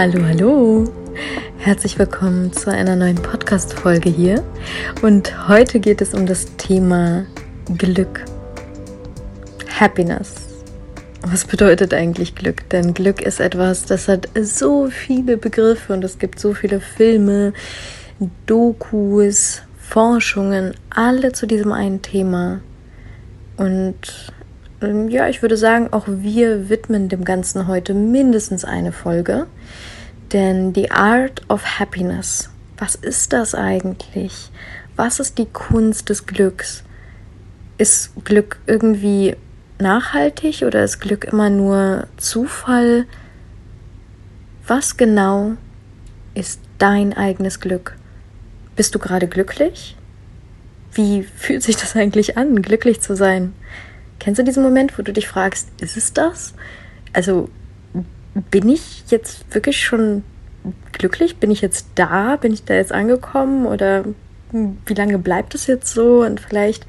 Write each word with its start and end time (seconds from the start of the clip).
Hallo, 0.00 0.24
hallo. 0.24 0.84
Herzlich 1.56 1.98
willkommen 1.98 2.52
zu 2.52 2.70
einer 2.70 2.94
neuen 2.94 3.16
Podcast-Folge 3.16 4.08
hier. 4.08 4.44
Und 5.02 5.48
heute 5.48 5.80
geht 5.80 6.00
es 6.00 6.14
um 6.14 6.24
das 6.24 6.54
Thema 6.56 7.26
Glück. 7.76 8.24
Happiness. 9.68 10.36
Was 11.22 11.44
bedeutet 11.44 11.92
eigentlich 11.94 12.36
Glück? 12.36 12.70
Denn 12.70 12.94
Glück 12.94 13.22
ist 13.22 13.40
etwas, 13.40 13.86
das 13.86 14.06
hat 14.06 14.28
so 14.40 14.86
viele 14.86 15.36
Begriffe 15.36 15.94
und 15.94 16.04
es 16.04 16.20
gibt 16.20 16.38
so 16.38 16.54
viele 16.54 16.78
Filme, 16.78 17.52
Dokus, 18.46 19.62
Forschungen, 19.80 20.76
alle 20.90 21.32
zu 21.32 21.44
diesem 21.44 21.72
einen 21.72 22.02
Thema. 22.02 22.60
Und 23.56 24.32
ja, 24.80 25.28
ich 25.28 25.42
würde 25.42 25.56
sagen, 25.56 25.92
auch 25.92 26.04
wir 26.06 26.68
widmen 26.68 27.08
dem 27.08 27.24
Ganzen 27.24 27.66
heute 27.66 27.94
mindestens 27.94 28.64
eine 28.64 28.92
Folge. 28.92 29.46
Denn 30.32 30.72
die 30.72 30.90
Art 30.90 31.42
of 31.48 31.78
Happiness, 31.78 32.50
was 32.76 32.94
ist 32.94 33.32
das 33.32 33.54
eigentlich? 33.54 34.50
Was 34.94 35.20
ist 35.20 35.38
die 35.38 35.46
Kunst 35.46 36.10
des 36.10 36.26
Glücks? 36.26 36.84
Ist 37.78 38.12
Glück 38.24 38.58
irgendwie 38.66 39.36
nachhaltig 39.78 40.62
oder 40.62 40.84
ist 40.84 41.00
Glück 41.00 41.24
immer 41.24 41.50
nur 41.50 42.06
Zufall? 42.16 43.06
Was 44.66 44.96
genau 44.96 45.52
ist 46.34 46.60
dein 46.78 47.14
eigenes 47.14 47.60
Glück? 47.60 47.96
Bist 48.76 48.94
du 48.94 48.98
gerade 48.98 49.28
glücklich? 49.28 49.96
Wie 50.92 51.22
fühlt 51.22 51.62
sich 51.62 51.76
das 51.76 51.96
eigentlich 51.96 52.36
an, 52.36 52.62
glücklich 52.62 53.00
zu 53.00 53.16
sein? 53.16 53.54
Kennst 54.18 54.38
du 54.38 54.44
diesen 54.44 54.62
Moment, 54.62 54.98
wo 54.98 55.02
du 55.02 55.12
dich 55.12 55.28
fragst, 55.28 55.68
ist 55.80 55.96
es 55.96 56.12
das? 56.12 56.54
Also 57.12 57.48
bin 58.50 58.68
ich 58.68 59.04
jetzt 59.08 59.52
wirklich 59.54 59.82
schon 59.82 60.22
glücklich? 60.92 61.36
Bin 61.36 61.50
ich 61.50 61.60
jetzt 61.60 61.86
da? 61.94 62.36
Bin 62.36 62.52
ich 62.52 62.64
da 62.64 62.74
jetzt 62.74 62.92
angekommen? 62.92 63.66
Oder 63.66 64.04
wie 64.52 64.94
lange 64.94 65.18
bleibt 65.18 65.54
es 65.54 65.66
jetzt 65.66 65.92
so? 65.92 66.22
Und 66.22 66.40
vielleicht 66.40 66.86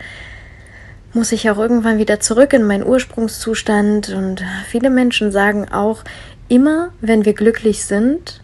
muss 1.13 1.31
ich 1.31 1.49
auch 1.49 1.57
irgendwann 1.57 1.97
wieder 1.97 2.19
zurück 2.19 2.53
in 2.53 2.63
meinen 2.63 2.85
Ursprungszustand. 2.85 4.09
Und 4.09 4.43
viele 4.67 4.89
Menschen 4.89 5.31
sagen 5.31 5.69
auch, 5.69 6.03
immer 6.47 6.89
wenn 7.01 7.25
wir 7.25 7.33
glücklich 7.33 7.85
sind, 7.85 8.41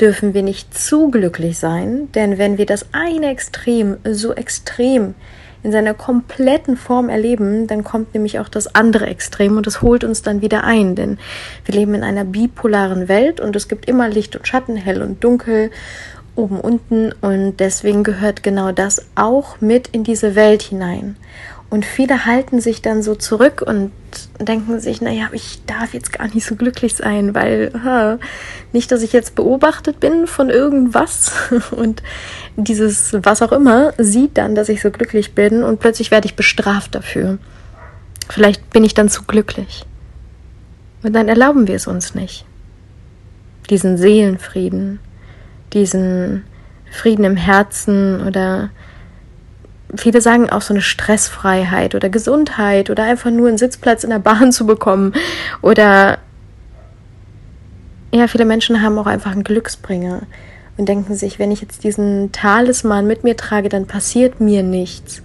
dürfen 0.00 0.32
wir 0.32 0.42
nicht 0.42 0.76
zu 0.76 1.10
glücklich 1.10 1.58
sein, 1.58 2.10
denn 2.12 2.38
wenn 2.38 2.56
wir 2.56 2.64
das 2.64 2.86
eine 2.92 3.30
Extrem 3.30 3.98
so 4.04 4.32
extrem 4.32 5.14
in 5.62 5.72
seiner 5.72 5.94
kompletten 5.94 6.76
Form 6.76 7.08
erleben, 7.08 7.66
dann 7.66 7.84
kommt 7.84 8.14
nämlich 8.14 8.38
auch 8.38 8.48
das 8.48 8.74
andere 8.74 9.06
Extrem 9.06 9.56
und 9.56 9.66
es 9.66 9.82
holt 9.82 10.04
uns 10.04 10.22
dann 10.22 10.40
wieder 10.40 10.64
ein, 10.64 10.94
denn 10.94 11.18
wir 11.64 11.74
leben 11.74 11.94
in 11.94 12.02
einer 12.02 12.24
bipolaren 12.24 13.08
Welt 13.08 13.40
und 13.40 13.54
es 13.56 13.68
gibt 13.68 13.86
immer 13.86 14.08
Licht 14.08 14.36
und 14.36 14.46
Schatten, 14.46 14.76
hell 14.76 15.02
und 15.02 15.22
dunkel, 15.22 15.70
oben, 16.36 16.60
unten 16.60 17.12
und 17.20 17.58
deswegen 17.58 18.04
gehört 18.04 18.42
genau 18.42 18.72
das 18.72 19.06
auch 19.14 19.60
mit 19.60 19.88
in 19.88 20.04
diese 20.04 20.34
Welt 20.34 20.62
hinein. 20.62 21.16
Und 21.70 21.84
viele 21.84 22.26
halten 22.26 22.60
sich 22.60 22.82
dann 22.82 23.00
so 23.00 23.14
zurück 23.14 23.62
und 23.64 23.92
denken 24.40 24.80
sich, 24.80 25.00
naja, 25.00 25.28
ich 25.30 25.64
darf 25.66 25.94
jetzt 25.94 26.12
gar 26.12 26.26
nicht 26.26 26.44
so 26.44 26.56
glücklich 26.56 26.96
sein, 26.96 27.32
weil 27.32 27.70
ha, 27.84 28.18
nicht, 28.72 28.90
dass 28.90 29.02
ich 29.02 29.12
jetzt 29.12 29.36
beobachtet 29.36 30.00
bin 30.00 30.26
von 30.26 30.50
irgendwas 30.50 31.32
und 31.70 32.02
dieses 32.56 33.16
was 33.22 33.40
auch 33.40 33.52
immer 33.52 33.92
sieht 33.98 34.36
dann, 34.36 34.56
dass 34.56 34.68
ich 34.68 34.82
so 34.82 34.90
glücklich 34.90 35.32
bin 35.36 35.62
und 35.62 35.78
plötzlich 35.78 36.10
werde 36.10 36.26
ich 36.26 36.34
bestraft 36.34 36.96
dafür. 36.96 37.38
Vielleicht 38.28 38.70
bin 38.70 38.82
ich 38.82 38.94
dann 38.94 39.08
zu 39.08 39.22
glücklich. 39.22 39.86
Und 41.04 41.12
dann 41.12 41.28
erlauben 41.28 41.68
wir 41.68 41.76
es 41.76 41.86
uns 41.86 42.16
nicht. 42.16 42.44
Diesen 43.70 43.96
Seelenfrieden, 43.96 44.98
diesen 45.72 46.44
Frieden 46.90 47.24
im 47.24 47.36
Herzen 47.36 48.26
oder 48.26 48.70
viele 49.96 50.20
sagen 50.20 50.50
auch 50.50 50.62
so 50.62 50.74
eine 50.74 50.82
Stressfreiheit 50.82 51.94
oder 51.94 52.08
Gesundheit 52.08 52.90
oder 52.90 53.04
einfach 53.04 53.30
nur 53.30 53.48
einen 53.48 53.58
Sitzplatz 53.58 54.04
in 54.04 54.10
der 54.10 54.18
Bahn 54.18 54.52
zu 54.52 54.66
bekommen 54.66 55.12
oder 55.62 56.18
ja, 58.12 58.26
viele 58.26 58.44
Menschen 58.44 58.82
haben 58.82 58.98
auch 58.98 59.06
einfach 59.06 59.32
einen 59.32 59.44
Glücksbringer 59.44 60.22
und 60.76 60.88
denken 60.88 61.14
sich, 61.14 61.38
wenn 61.38 61.50
ich 61.50 61.60
jetzt 61.60 61.84
diesen 61.84 62.32
Talisman 62.32 63.06
mit 63.06 63.22
mir 63.22 63.36
trage, 63.36 63.68
dann 63.68 63.86
passiert 63.86 64.40
mir 64.40 64.62
nichts. 64.62 65.22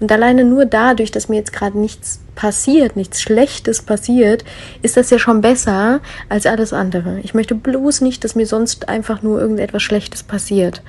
Und 0.00 0.12
alleine 0.12 0.44
nur 0.44 0.66
dadurch, 0.66 1.10
dass 1.10 1.30
mir 1.30 1.36
jetzt 1.36 1.52
gerade 1.52 1.78
nichts 1.78 2.20
passiert, 2.34 2.94
nichts 2.94 3.22
Schlechtes 3.22 3.80
passiert, 3.80 4.44
ist 4.82 4.98
das 4.98 5.08
ja 5.08 5.18
schon 5.18 5.40
besser 5.40 6.00
als 6.28 6.44
alles 6.44 6.74
andere. 6.74 7.20
Ich 7.20 7.32
möchte 7.32 7.54
bloß 7.54 8.02
nicht, 8.02 8.22
dass 8.22 8.34
mir 8.34 8.46
sonst 8.46 8.88
einfach 8.90 9.22
nur 9.22 9.40
irgendetwas 9.40 9.82
Schlechtes 9.82 10.22
passiert. 10.22 10.82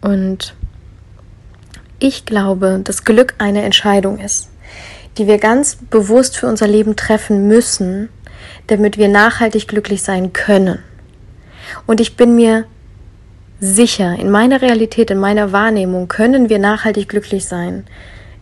Und 0.00 0.54
ich 1.98 2.26
glaube, 2.26 2.80
dass 2.82 3.04
Glück 3.04 3.34
eine 3.38 3.62
Entscheidung 3.62 4.18
ist, 4.18 4.48
die 5.18 5.26
wir 5.26 5.38
ganz 5.38 5.76
bewusst 5.76 6.36
für 6.36 6.46
unser 6.46 6.66
Leben 6.66 6.96
treffen 6.96 7.48
müssen, 7.48 8.08
damit 8.66 8.98
wir 8.98 9.08
nachhaltig 9.08 9.68
glücklich 9.68 10.02
sein 10.02 10.32
können. 10.32 10.80
Und 11.86 12.00
ich 12.00 12.16
bin 12.16 12.36
mir 12.36 12.64
sicher, 13.60 14.16
in 14.18 14.30
meiner 14.30 14.60
Realität, 14.60 15.10
in 15.10 15.18
meiner 15.18 15.52
Wahrnehmung 15.52 16.08
können 16.08 16.48
wir 16.48 16.58
nachhaltig 16.58 17.08
glücklich 17.08 17.46
sein. 17.46 17.86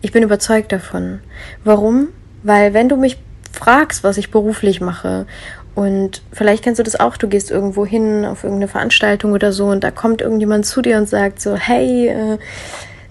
Ich 0.01 0.11
bin 0.11 0.23
überzeugt 0.23 0.71
davon. 0.71 1.19
Warum? 1.63 2.09
Weil 2.43 2.73
wenn 2.73 2.89
du 2.89 2.97
mich 2.97 3.17
fragst, 3.51 4.03
was 4.03 4.17
ich 4.17 4.29
beruflich 4.29 4.81
mache 4.81 5.25
und 5.73 6.21
vielleicht 6.31 6.63
kennst 6.63 6.79
du 6.79 6.83
das 6.83 6.99
auch, 6.99 7.17
du 7.17 7.27
gehst 7.27 7.49
irgendwo 7.49 7.85
hin 7.85 8.25
auf 8.25 8.43
irgendeine 8.43 8.67
Veranstaltung 8.67 9.31
oder 9.31 9.51
so 9.51 9.67
und 9.67 9.83
da 9.83 9.91
kommt 9.91 10.21
irgendjemand 10.21 10.65
zu 10.65 10.81
dir 10.81 10.97
und 10.97 11.09
sagt 11.09 11.41
so, 11.41 11.55
hey, 11.55 12.09
äh, 12.09 12.37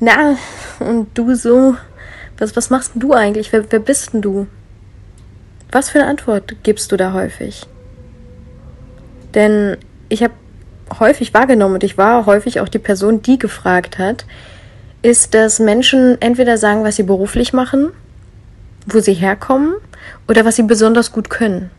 na, 0.04 0.36
und 0.80 1.16
du 1.16 1.34
so, 1.34 1.76
was, 2.38 2.56
was 2.56 2.70
machst 2.70 2.92
du 2.94 3.12
eigentlich? 3.12 3.52
Wer, 3.52 3.70
wer 3.70 3.80
bist 3.80 4.12
denn 4.12 4.22
du? 4.22 4.46
Was 5.72 5.90
für 5.90 6.00
eine 6.00 6.08
Antwort 6.08 6.56
gibst 6.62 6.92
du 6.92 6.96
da 6.96 7.12
häufig? 7.12 7.66
Denn 9.34 9.76
ich 10.08 10.22
habe 10.22 10.34
häufig 11.00 11.34
wahrgenommen 11.34 11.74
und 11.74 11.84
ich 11.84 11.98
war 11.98 12.26
häufig 12.26 12.60
auch 12.60 12.68
die 12.68 12.78
Person, 12.78 13.22
die 13.22 13.38
gefragt 13.38 13.98
hat, 13.98 14.26
ist, 15.02 15.34
dass 15.34 15.58
Menschen 15.58 16.20
entweder 16.20 16.58
sagen, 16.58 16.84
was 16.84 16.96
sie 16.96 17.02
beruflich 17.02 17.52
machen, 17.52 17.90
wo 18.86 19.00
sie 19.00 19.14
herkommen 19.14 19.74
oder 20.28 20.44
was 20.44 20.56
sie 20.56 20.62
besonders 20.62 21.12
gut 21.12 21.30
können. 21.30 21.70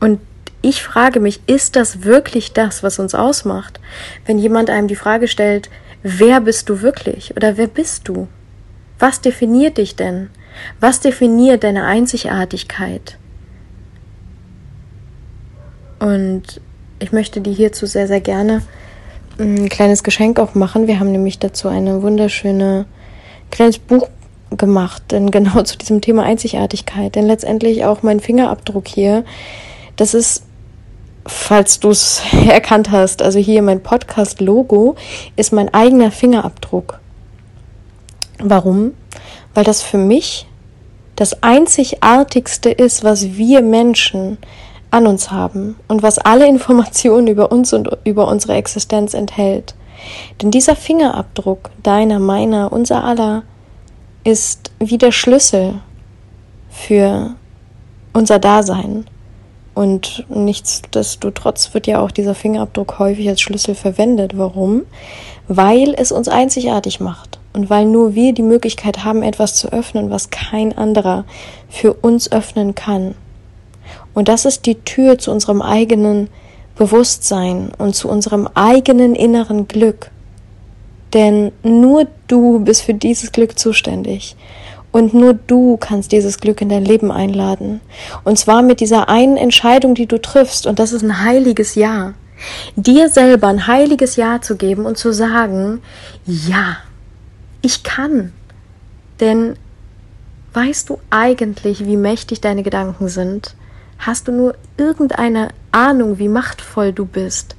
Und 0.00 0.20
ich 0.62 0.82
frage 0.82 1.20
mich, 1.20 1.40
ist 1.46 1.76
das 1.76 2.04
wirklich 2.04 2.52
das, 2.52 2.82
was 2.82 2.98
uns 2.98 3.14
ausmacht? 3.14 3.80
Wenn 4.24 4.38
jemand 4.38 4.70
einem 4.70 4.88
die 4.88 4.96
Frage 4.96 5.28
stellt, 5.28 5.70
wer 6.08 6.40
bist 6.40 6.68
du 6.68 6.82
wirklich 6.82 7.36
oder 7.36 7.56
wer 7.56 7.66
bist 7.66 8.06
du? 8.06 8.28
Was 9.00 9.20
definiert 9.20 9.76
dich 9.76 9.96
denn? 9.96 10.30
Was 10.78 11.00
definiert 11.00 11.64
deine 11.64 11.84
Einzigartigkeit? 11.84 13.18
Und 15.98 16.60
ich 17.00 17.10
möchte 17.10 17.40
dir 17.40 17.52
hierzu 17.52 17.86
sehr, 17.86 18.06
sehr 18.06 18.20
gerne 18.20 18.62
ein 19.38 19.68
kleines 19.68 20.04
Geschenk 20.04 20.38
auch 20.38 20.54
machen. 20.54 20.86
Wir 20.86 21.00
haben 21.00 21.10
nämlich 21.10 21.40
dazu 21.40 21.68
eine 21.68 22.00
wunderschöne 22.02 22.86
kleines 23.50 23.78
Buch 23.78 24.08
gemacht, 24.56 25.02
denn 25.10 25.32
genau 25.32 25.62
zu 25.64 25.76
diesem 25.76 26.00
Thema 26.00 26.22
Einzigartigkeit. 26.22 27.16
Denn 27.16 27.26
letztendlich 27.26 27.84
auch 27.84 28.04
mein 28.04 28.20
Fingerabdruck 28.20 28.86
hier, 28.86 29.24
das 29.96 30.14
ist 30.14 30.44
falls 31.26 31.80
du 31.80 31.90
es 31.90 32.22
erkannt 32.46 32.90
hast, 32.90 33.22
also 33.22 33.38
hier 33.38 33.62
mein 33.62 33.82
Podcast-Logo 33.82 34.96
ist 35.36 35.52
mein 35.52 35.72
eigener 35.72 36.10
Fingerabdruck. 36.10 37.00
Warum? 38.38 38.92
Weil 39.54 39.64
das 39.64 39.82
für 39.82 39.98
mich 39.98 40.46
das 41.16 41.42
einzigartigste 41.42 42.70
ist, 42.70 43.02
was 43.02 43.36
wir 43.36 43.62
Menschen 43.62 44.38
an 44.90 45.06
uns 45.06 45.30
haben 45.30 45.76
und 45.88 46.02
was 46.02 46.18
alle 46.18 46.46
Informationen 46.48 47.26
über 47.26 47.50
uns 47.50 47.72
und 47.72 47.88
über 48.04 48.28
unsere 48.28 48.54
Existenz 48.54 49.14
enthält. 49.14 49.74
Denn 50.40 50.50
dieser 50.50 50.76
Fingerabdruck, 50.76 51.70
deiner, 51.82 52.18
meiner, 52.18 52.72
unser 52.72 53.02
aller, 53.02 53.42
ist 54.24 54.70
wie 54.78 54.98
der 54.98 55.12
Schlüssel 55.12 55.80
für 56.68 57.34
unser 58.12 58.38
Dasein. 58.38 59.06
Und 59.76 60.24
nichtsdestotrotz 60.30 61.74
wird 61.74 61.86
ja 61.86 62.00
auch 62.00 62.10
dieser 62.10 62.34
Fingerabdruck 62.34 62.98
häufig 62.98 63.28
als 63.28 63.42
Schlüssel 63.42 63.74
verwendet. 63.74 64.38
Warum? 64.38 64.84
Weil 65.48 65.92
es 65.98 66.12
uns 66.12 66.28
einzigartig 66.28 66.98
macht 66.98 67.38
und 67.52 67.68
weil 67.68 67.84
nur 67.84 68.14
wir 68.14 68.32
die 68.32 68.42
Möglichkeit 68.42 69.04
haben, 69.04 69.22
etwas 69.22 69.54
zu 69.54 69.70
öffnen, 69.70 70.08
was 70.08 70.30
kein 70.30 70.78
anderer 70.78 71.26
für 71.68 71.92
uns 71.92 72.32
öffnen 72.32 72.74
kann. 72.74 73.16
Und 74.14 74.28
das 74.28 74.46
ist 74.46 74.64
die 74.64 74.76
Tür 74.76 75.18
zu 75.18 75.30
unserem 75.30 75.60
eigenen 75.60 76.28
Bewusstsein 76.74 77.70
und 77.76 77.94
zu 77.94 78.08
unserem 78.08 78.48
eigenen 78.54 79.14
inneren 79.14 79.68
Glück. 79.68 80.10
Denn 81.12 81.52
nur 81.62 82.06
du 82.28 82.60
bist 82.60 82.80
für 82.80 82.94
dieses 82.94 83.30
Glück 83.30 83.58
zuständig. 83.58 84.36
Und 84.96 85.12
nur 85.12 85.34
du 85.34 85.76
kannst 85.76 86.10
dieses 86.10 86.38
Glück 86.38 86.62
in 86.62 86.70
dein 86.70 86.86
Leben 86.86 87.12
einladen. 87.12 87.82
Und 88.24 88.38
zwar 88.38 88.62
mit 88.62 88.80
dieser 88.80 89.10
einen 89.10 89.36
Entscheidung, 89.36 89.94
die 89.94 90.06
du 90.06 90.18
triffst. 90.18 90.66
Und 90.66 90.78
das 90.78 90.94
ist 90.94 91.02
ein 91.02 91.22
heiliges 91.22 91.74
Ja. 91.74 92.14
Dir 92.76 93.10
selber 93.10 93.48
ein 93.48 93.66
heiliges 93.66 94.16
Ja 94.16 94.40
zu 94.40 94.56
geben 94.56 94.86
und 94.86 94.96
zu 94.96 95.12
sagen, 95.12 95.82
ja, 96.24 96.78
ich 97.60 97.82
kann. 97.82 98.32
Denn 99.20 99.56
weißt 100.54 100.88
du 100.88 100.98
eigentlich, 101.10 101.84
wie 101.84 101.98
mächtig 101.98 102.40
deine 102.40 102.62
Gedanken 102.62 103.08
sind? 103.08 103.54
Hast 103.98 104.28
du 104.28 104.32
nur 104.32 104.54
irgendeine 104.78 105.50
Ahnung, 105.72 106.18
wie 106.18 106.28
machtvoll 106.28 106.94
du 106.94 107.04
bist, 107.04 107.54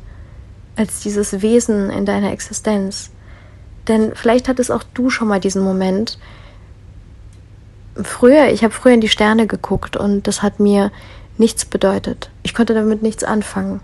als 0.76 1.02
dieses 1.02 1.44
Wesen 1.44 1.92
in 1.92 2.08
deiner 2.08 2.32
Existenz? 2.32 3.12
Denn 3.88 4.14
vielleicht 4.16 4.48
hattest 4.48 4.72
auch 4.72 4.82
du 4.96 5.12
schon 5.12 5.28
mal 5.28 5.40
diesen 5.40 5.64
Moment, 5.64 6.18
früher, 8.04 8.48
ich 8.50 8.64
habe 8.64 8.74
früher 8.74 8.94
in 8.94 9.02
die 9.02 9.10
Sterne 9.10 9.48
geguckt 9.48 9.98
und 9.98 10.28
das 10.28 10.42
hat 10.42 10.60
mir 10.60 10.92
nichts 11.38 11.66
bedeutet. 11.66 12.30
Ich 12.44 12.54
konnte 12.54 12.74
damit 12.74 13.04
nichts 13.04 13.24
anfangen. 13.24 13.82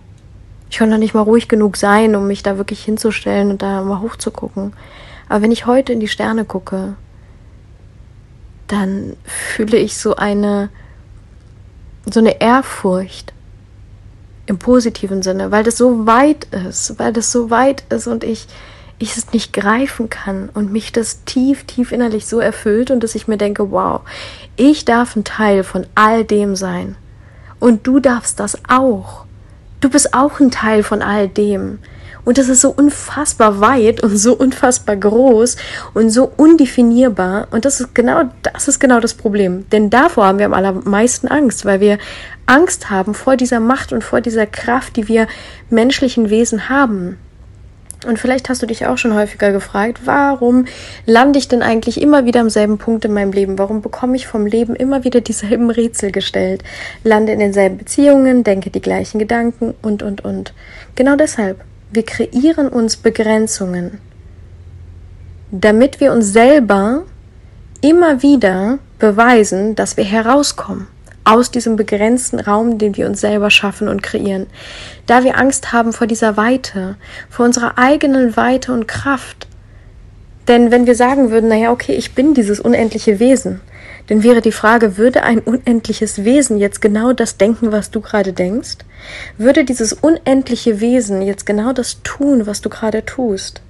Ich 0.69 0.80
konnte 0.80 0.98
nicht 0.98 1.13
mal 1.13 1.21
ruhig 1.21 1.48
genug 1.48 1.77
sein, 1.77 2.15
um 2.15 2.27
mich 2.27 2.42
da 2.42 2.57
wirklich 2.57 2.83
hinzustellen 2.83 3.51
und 3.51 3.62
da 3.62 3.83
mal 3.83 4.01
hochzugucken. 4.01 4.74
Aber 5.30 5.42
wenn 5.42 5.51
ich 5.51 5.65
heute 5.65 5.94
in 5.94 6.00
die 6.00 6.07
Sterne 6.07 6.45
gucke, 6.45 6.95
dann 8.68 9.15
fühle 9.24 9.77
ich 9.77 9.98
so 9.98 10.15
eine, 10.15 10.69
so 12.12 12.19
eine 12.19 12.42
Ehrfurcht 12.42 13.33
im 14.45 14.57
positiven 14.57 15.21
Sinne, 15.21 15.51
weil 15.51 15.63
das 15.63 15.77
so 15.77 16.06
weit 16.06 16.45
ist, 16.45 16.98
weil 17.00 17.13
das 17.13 17.31
so 17.31 17.50
weit 17.50 17.83
ist 17.89 18.07
und 18.07 18.24
ich, 18.24 18.48
ich 19.04 19.18
es 19.18 19.32
nicht 19.34 19.54
greifen 19.54 20.10
kann 20.10 20.50
und 20.54 20.72
mich 20.72 20.92
das 20.92 21.24
tief, 21.26 21.66
tief 21.66 21.92
innerlich 21.92 22.26
so 22.26 22.40
erfüllt 22.40 22.92
und 22.92 23.04
dass 23.04 23.16
ich 23.16 23.28
mir 23.28 23.38
denke, 23.38 23.72
wow, 23.72 24.02
ich 24.56 24.86
darf 24.86 25.16
ein 25.16 25.24
Teil 25.24 25.64
von 25.64 25.86
all 25.96 26.24
dem 26.24 26.56
sein. 26.56 26.96
Und 27.60 27.88
du 27.88 28.00
darfst 28.00 28.40
das 28.40 28.58
auch. 28.68 29.26
Du 29.80 29.90
bist 29.90 30.14
auch 30.14 30.40
ein 30.40 30.52
Teil 30.52 30.84
von 30.84 31.02
all 31.02 31.28
dem. 31.28 31.80
Und 32.26 32.38
das 32.38 32.48
ist 32.48 32.62
so 32.62 32.70
unfassbar 32.70 33.60
weit 33.60 34.02
und 34.02 34.18
so 34.18 34.34
unfassbar 34.34 34.96
groß 34.96 35.58
und 35.94 36.10
so 36.10 36.32
undefinierbar. 36.38 37.48
Und 37.52 37.66
das 37.66 37.82
ist 37.82 37.94
genau, 37.94 38.24
das 38.42 38.68
ist 38.68 38.80
genau 38.80 39.00
das 39.00 39.14
Problem. 39.14 39.70
Denn 39.72 39.90
davor 39.90 40.26
haben 40.26 40.40
wir 40.40 40.46
am 40.46 40.54
allermeisten 40.54 41.28
Angst, 41.28 41.66
weil 41.66 41.82
wir 41.82 41.98
Angst 42.46 42.90
haben 42.90 43.14
vor 43.14 43.36
dieser 43.36 43.60
Macht 43.60 43.92
und 43.92 44.04
vor 44.04 44.22
dieser 44.22 44.46
Kraft, 44.46 44.96
die 44.96 45.08
wir 45.08 45.28
menschlichen 45.70 46.30
Wesen 46.30 46.70
haben. 46.70 47.18
Und 48.06 48.20
vielleicht 48.20 48.50
hast 48.50 48.62
du 48.62 48.66
dich 48.66 48.86
auch 48.86 48.98
schon 48.98 49.14
häufiger 49.14 49.52
gefragt, 49.52 50.02
warum 50.06 50.66
lande 51.06 51.40
ich 51.40 51.48
denn 51.48 51.62
eigentlich 51.62 52.02
immer 52.02 52.26
wieder 52.26 52.42
am 52.42 52.50
selben 52.50 52.78
Punkt 52.78 53.06
in 53.06 53.14
meinem 53.14 53.32
Leben? 53.32 53.58
Warum 53.58 53.82
bekomme 53.82 54.16
ich 54.16 54.28
vom 54.28 54.46
Leben 54.46 54.76
immer 54.76 55.04
wieder 55.04 55.22
dieselben 55.22 55.70
Rätsel 55.70 56.12
gestellt? 56.12 56.64
Lande 57.04 57.34
in 57.34 57.40
denselben 57.40 57.78
Beziehungen, 57.78 58.44
denke 58.44 58.70
die 58.70 58.82
gleichen 58.82 59.20
Gedanken 59.20 59.74
und, 59.82 60.04
und, 60.04 60.24
und. 60.24 60.54
Genau 60.96 61.16
deshalb. 61.16 61.62
Wir 61.92 62.04
kreieren 62.04 62.70
uns 62.70 62.98
Begrenzungen, 62.98 64.00
damit 65.52 66.00
wir 66.00 66.12
uns 66.12 66.34
selber 66.34 67.04
immer 67.82 68.24
wieder 68.24 68.80
beweisen, 68.98 69.76
dass 69.76 69.98
wir 69.98 70.04
herauskommen 70.04 70.88
aus 71.24 71.52
diesem 71.52 71.75
begrenzten 71.75 72.40
Raum, 72.40 72.78
den 72.78 72.98
wir 72.98 73.08
uns 73.08 73.22
selber 73.22 73.50
schaffen 73.50 73.88
und 73.88 74.04
kreieren. 74.04 74.48
Da 75.06 75.24
wir 75.24 75.38
Angst 75.38 75.72
haben 75.72 75.94
vor 75.94 76.08
dieser 76.08 76.38
Weite, 76.38 76.96
vor 77.30 77.46
unserer 77.46 77.78
eigenen 77.78 78.36
Weite 78.36 78.74
und 78.74 78.88
Kraft. 78.88 79.48
Denn 80.48 80.72
wenn 80.72 80.86
wir 80.86 80.96
sagen 80.96 81.31
würden, 81.31 81.50
naja, 81.50 81.72
okay, 81.72 81.94
ich 81.94 82.16
bin 82.16 82.34
dieses 82.34 82.60
unendliche 82.60 83.20
Wesen, 83.20 83.62
dann 84.08 84.24
wäre 84.24 84.42
die 84.42 84.52
Frage, 84.52 84.98
würde 84.98 85.24
ein 85.24 85.40
unendliches 85.40 86.25
Wesen 86.25 86.58
jetzt 86.58 86.81
genau 86.81 87.14
das 87.14 87.38
denken, 87.38 87.72
was 87.72 87.90
du 87.90 88.02
gerade 88.02 88.34
denkst? 88.34 88.80
Würde 89.38 89.64
dieses 89.64 89.94
unendliche 89.94 90.81
Wesen 90.81 91.22
jetzt 91.22 91.46
genau 91.46 91.72
das 91.72 92.02
tun, 92.04 92.46
was 92.46 92.60
du 92.60 92.70
gerade 92.70 93.06
tust? 93.06 93.62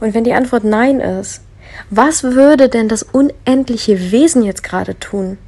Und 0.00 0.14
wenn 0.14 0.24
die 0.24 0.32
Antwort 0.32 0.64
nein 0.64 0.98
ist, 0.98 1.42
was 1.88 2.24
würde 2.24 2.68
denn 2.68 2.88
das 2.88 3.04
unendliche 3.04 4.10
Wesen 4.10 4.42
jetzt 4.42 4.64
gerade 4.64 4.98
tun? 4.98 5.38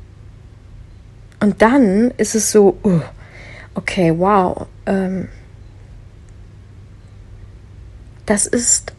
Und 1.42 1.60
dann 1.60 2.12
ist 2.18 2.36
es 2.36 2.52
so, 2.52 2.78
uh, 2.84 3.00
okay, 3.74 4.14
wow, 4.16 4.68
ähm, 4.86 5.26
das 8.26 8.46
ist 8.46 8.92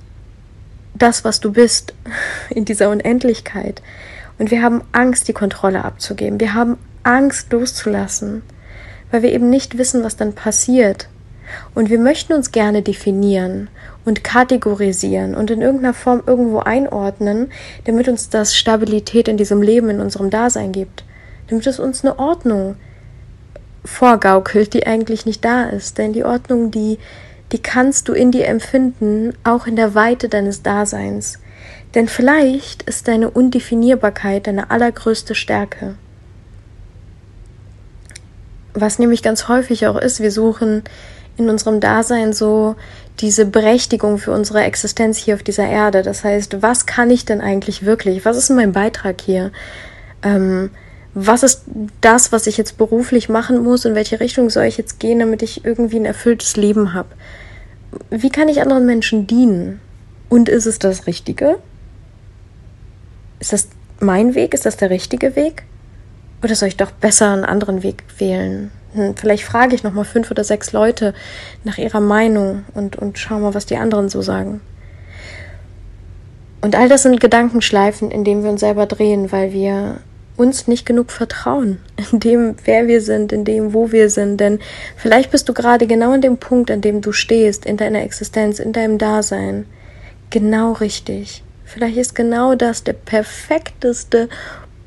das, 0.93 1.23
was 1.23 1.39
du 1.39 1.53
bist 1.53 1.93
in 2.49 2.65
dieser 2.65 2.89
Unendlichkeit. 2.89 3.81
Und 4.39 4.51
wir 4.51 4.61
haben 4.61 4.81
Angst, 4.91 5.29
die 5.29 5.33
Kontrolle 5.33 5.85
abzugeben. 5.85 6.41
Wir 6.41 6.53
haben 6.53 6.77
Angst, 7.03 7.53
loszulassen, 7.53 8.43
weil 9.09 9.23
wir 9.23 9.31
eben 9.31 9.49
nicht 9.49 9.77
wissen, 9.77 10.03
was 10.03 10.17
dann 10.17 10.33
passiert. 10.33 11.07
Und 11.73 11.89
wir 11.89 11.99
möchten 11.99 12.33
uns 12.33 12.51
gerne 12.51 12.81
definieren 12.81 13.69
und 14.03 14.25
kategorisieren 14.25 15.33
und 15.33 15.49
in 15.49 15.61
irgendeiner 15.61 15.93
Form 15.93 16.21
irgendwo 16.27 16.59
einordnen, 16.59 17.53
damit 17.85 18.09
uns 18.09 18.27
das 18.27 18.53
Stabilität 18.53 19.29
in 19.29 19.37
diesem 19.37 19.61
Leben, 19.61 19.89
in 19.89 20.01
unserem 20.01 20.29
Dasein 20.29 20.73
gibt 20.73 21.05
damit 21.53 21.67
es 21.67 21.79
uns 21.79 22.03
eine 22.03 22.17
Ordnung 22.17 22.75
vorgaukelt, 23.85 24.73
die 24.73 24.87
eigentlich 24.87 25.27
nicht 25.27 25.45
da 25.45 25.65
ist. 25.65 25.99
Denn 25.99 26.11
die 26.11 26.23
Ordnung, 26.23 26.71
die, 26.71 26.97
die 27.51 27.61
kannst 27.61 28.07
du 28.07 28.13
in 28.13 28.31
dir 28.31 28.47
empfinden, 28.47 29.35
auch 29.43 29.67
in 29.67 29.75
der 29.75 29.93
Weite 29.93 30.29
deines 30.29 30.63
Daseins. 30.63 31.37
Denn 31.93 32.07
vielleicht 32.07 32.81
ist 32.83 33.07
deine 33.07 33.29
Undefinierbarkeit 33.29 34.47
deine 34.47 34.71
allergrößte 34.71 35.35
Stärke. 35.35 35.93
Was 38.73 38.97
nämlich 38.97 39.21
ganz 39.21 39.47
häufig 39.47 39.85
auch 39.85 39.97
ist, 39.97 40.21
wir 40.21 40.31
suchen 40.31 40.81
in 41.37 41.51
unserem 41.51 41.79
Dasein 41.79 42.33
so 42.33 42.75
diese 43.19 43.45
Berechtigung 43.45 44.17
für 44.17 44.31
unsere 44.31 44.63
Existenz 44.63 45.19
hier 45.19 45.35
auf 45.35 45.43
dieser 45.43 45.67
Erde. 45.67 46.01
Das 46.01 46.23
heißt, 46.23 46.63
was 46.63 46.87
kann 46.87 47.11
ich 47.11 47.25
denn 47.25 47.41
eigentlich 47.41 47.85
wirklich? 47.85 48.25
Was 48.25 48.37
ist 48.37 48.49
mein 48.49 48.71
Beitrag 48.71 49.21
hier? 49.21 49.51
Ähm, 50.23 50.71
was 51.15 51.43
ist 51.43 51.63
das, 52.01 52.31
was 52.31 52.47
ich 52.47 52.57
jetzt 52.57 52.77
beruflich 52.77 53.29
machen 53.29 53.63
muss, 53.63 53.85
in 53.85 53.95
welche 53.95 54.19
Richtung 54.19 54.49
soll 54.49 54.65
ich 54.65 54.77
jetzt 54.77 54.99
gehen, 54.99 55.19
damit 55.19 55.43
ich 55.43 55.63
irgendwie 55.63 55.97
ein 55.97 56.05
erfülltes 56.05 56.57
Leben 56.57 56.93
habe? 56.93 57.09
Wie 58.09 58.31
kann 58.31 58.49
ich 58.49 58.61
anderen 58.61 58.85
Menschen 58.85 59.27
dienen? 59.27 59.79
Und 60.29 60.49
ist 60.49 60.65
es 60.65 60.79
das 60.79 61.05
Richtige? 61.05 61.57
Ist 63.39 63.53
das 63.53 63.67
mein 63.99 64.33
Weg? 64.33 64.55
Ist 64.55 64.65
das 64.65 64.77
der 64.77 64.89
richtige 64.89 65.35
Weg? 65.35 65.63
Oder 66.41 66.55
soll 66.55 66.69
ich 66.69 66.77
doch 66.77 66.91
besser 66.91 67.31
einen 67.31 67.45
anderen 67.45 67.83
Weg 67.83 68.03
wählen? 68.17 68.71
Hm, 68.93 69.15
vielleicht 69.15 69.43
frage 69.43 69.75
ich 69.75 69.83
nochmal 69.83 70.05
fünf 70.05 70.31
oder 70.31 70.43
sechs 70.43 70.71
Leute 70.71 71.13
nach 71.63 71.77
ihrer 71.77 71.99
Meinung 71.99 72.65
und, 72.73 72.95
und 72.95 73.19
schau 73.19 73.39
mal, 73.39 73.53
was 73.53 73.67
die 73.67 73.77
anderen 73.77 74.09
so 74.09 74.23
sagen. 74.23 74.61
Und 76.61 76.75
all 76.75 76.89
das 76.89 77.03
sind 77.03 77.19
Gedankenschleifen, 77.19 78.09
in 78.09 78.23
denen 78.23 78.43
wir 78.43 78.49
uns 78.49 78.61
selber 78.61 78.87
drehen, 78.87 79.31
weil 79.31 79.51
wir 79.51 79.99
uns 80.35 80.67
nicht 80.67 80.85
genug 80.85 81.11
vertrauen 81.11 81.79
in 82.11 82.19
dem, 82.19 82.55
wer 82.65 82.87
wir 82.87 83.01
sind, 83.01 83.31
in 83.31 83.45
dem, 83.45 83.73
wo 83.73 83.91
wir 83.91 84.09
sind. 84.09 84.37
Denn 84.37 84.59
vielleicht 84.97 85.31
bist 85.31 85.47
du 85.49 85.53
gerade 85.53 85.87
genau 85.87 86.13
an 86.13 86.21
dem 86.21 86.37
Punkt, 86.37 86.71
an 86.71 86.81
dem 86.81 87.01
du 87.01 87.11
stehst, 87.11 87.65
in 87.65 87.77
deiner 87.77 88.01
Existenz, 88.01 88.59
in 88.59 88.73
deinem 88.73 88.97
Dasein. 88.97 89.65
Genau 90.29 90.73
richtig. 90.73 91.43
Vielleicht 91.65 91.97
ist 91.97 92.15
genau 92.15 92.55
das 92.55 92.83
der 92.83 92.93
perfekteste 92.93 94.29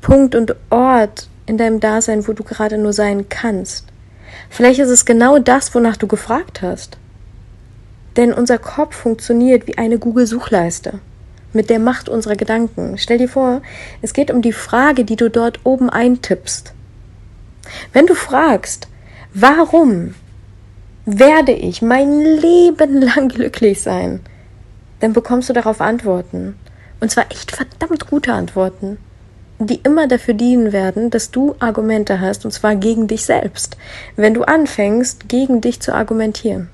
Punkt 0.01 0.35
und 0.35 0.55
Ort 0.69 1.29
in 1.45 1.57
deinem 1.57 1.79
Dasein, 1.79 2.27
wo 2.27 2.33
du 2.33 2.43
gerade 2.43 2.77
nur 2.77 2.93
sein 2.93 3.29
kannst. 3.29 3.85
Vielleicht 4.49 4.79
ist 4.79 4.89
es 4.89 5.05
genau 5.05 5.39
das, 5.39 5.73
wonach 5.73 5.97
du 5.97 6.07
gefragt 6.07 6.61
hast. 6.61 6.97
Denn 8.15 8.33
unser 8.33 8.57
Kopf 8.57 8.95
funktioniert 8.95 9.67
wie 9.67 9.77
eine 9.77 9.99
Google-Suchleiste 9.99 10.99
mit 11.57 11.69
der 11.69 11.79
Macht 11.79 12.07
unserer 12.07 12.35
Gedanken. 12.35 12.97
Stell 12.97 13.17
dir 13.17 13.27
vor, 13.27 13.61
es 14.01 14.13
geht 14.13 14.31
um 14.31 14.41
die 14.41 14.53
Frage, 14.53 15.03
die 15.03 15.17
du 15.17 15.29
dort 15.29 15.59
oben 15.65 15.89
eintippst. 15.89 16.71
Wenn 17.91 18.05
du 18.05 18.13
fragst, 18.13 18.87
warum 19.33 20.13
werde 21.05 21.51
ich 21.51 21.81
mein 21.81 22.21
Leben 22.21 23.01
lang 23.01 23.27
glücklich 23.27 23.81
sein, 23.81 24.21
dann 24.99 25.13
bekommst 25.13 25.49
du 25.49 25.53
darauf 25.53 25.81
Antworten. 25.81 26.55
Und 26.99 27.11
zwar 27.11 27.25
echt 27.31 27.51
verdammt 27.51 28.07
gute 28.07 28.33
Antworten, 28.33 28.97
die 29.59 29.81
immer 29.81 30.07
dafür 30.07 30.35
dienen 30.35 30.71
werden, 30.71 31.09
dass 31.09 31.31
du 31.31 31.55
Argumente 31.59 32.21
hast, 32.21 32.45
und 32.45 32.51
zwar 32.51 32.75
gegen 32.75 33.07
dich 33.07 33.25
selbst, 33.25 33.77
wenn 34.15 34.35
du 34.35 34.43
anfängst, 34.43 35.27
gegen 35.27 35.61
dich 35.61 35.79
zu 35.79 35.93
argumentieren. 35.93 36.69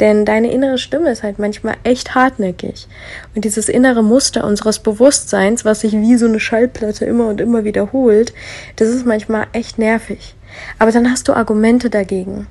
Denn 0.00 0.24
deine 0.24 0.52
innere 0.52 0.78
Stimme 0.78 1.10
ist 1.10 1.22
halt 1.22 1.38
manchmal 1.38 1.76
echt 1.82 2.14
hartnäckig. 2.14 2.86
Und 3.34 3.44
dieses 3.44 3.68
innere 3.68 4.04
Muster 4.04 4.44
unseres 4.44 4.78
Bewusstseins, 4.78 5.64
was 5.64 5.80
sich 5.80 5.92
wie 5.92 6.16
so 6.16 6.26
eine 6.26 6.40
Schallplatte 6.40 7.04
immer 7.04 7.26
und 7.26 7.40
immer 7.40 7.64
wiederholt, 7.64 8.32
das 8.76 8.88
ist 8.88 9.06
manchmal 9.06 9.46
echt 9.52 9.78
nervig. 9.78 10.34
Aber 10.78 10.92
dann 10.92 11.10
hast 11.10 11.28
du 11.28 11.32
Argumente 11.32 11.90
dagegen. 11.90 12.46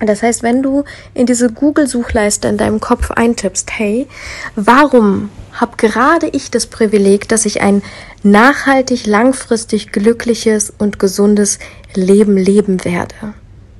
Das 0.00 0.22
heißt, 0.22 0.42
wenn 0.42 0.62
du 0.62 0.84
in 1.14 1.24
diese 1.24 1.50
Google-Suchleiste 1.50 2.48
in 2.48 2.58
deinem 2.58 2.80
Kopf 2.80 3.10
eintippst, 3.12 3.70
hey, 3.78 4.06
warum 4.54 5.30
habe 5.52 5.78
gerade 5.78 6.28
ich 6.28 6.50
das 6.50 6.66
Privileg, 6.66 7.28
dass 7.28 7.46
ich 7.46 7.62
ein 7.62 7.82
nachhaltig, 8.22 9.06
langfristig 9.06 9.92
glückliches 9.92 10.70
und 10.76 10.98
gesundes 10.98 11.58
Leben 11.94 12.36
leben 12.36 12.84
werde? 12.84 13.14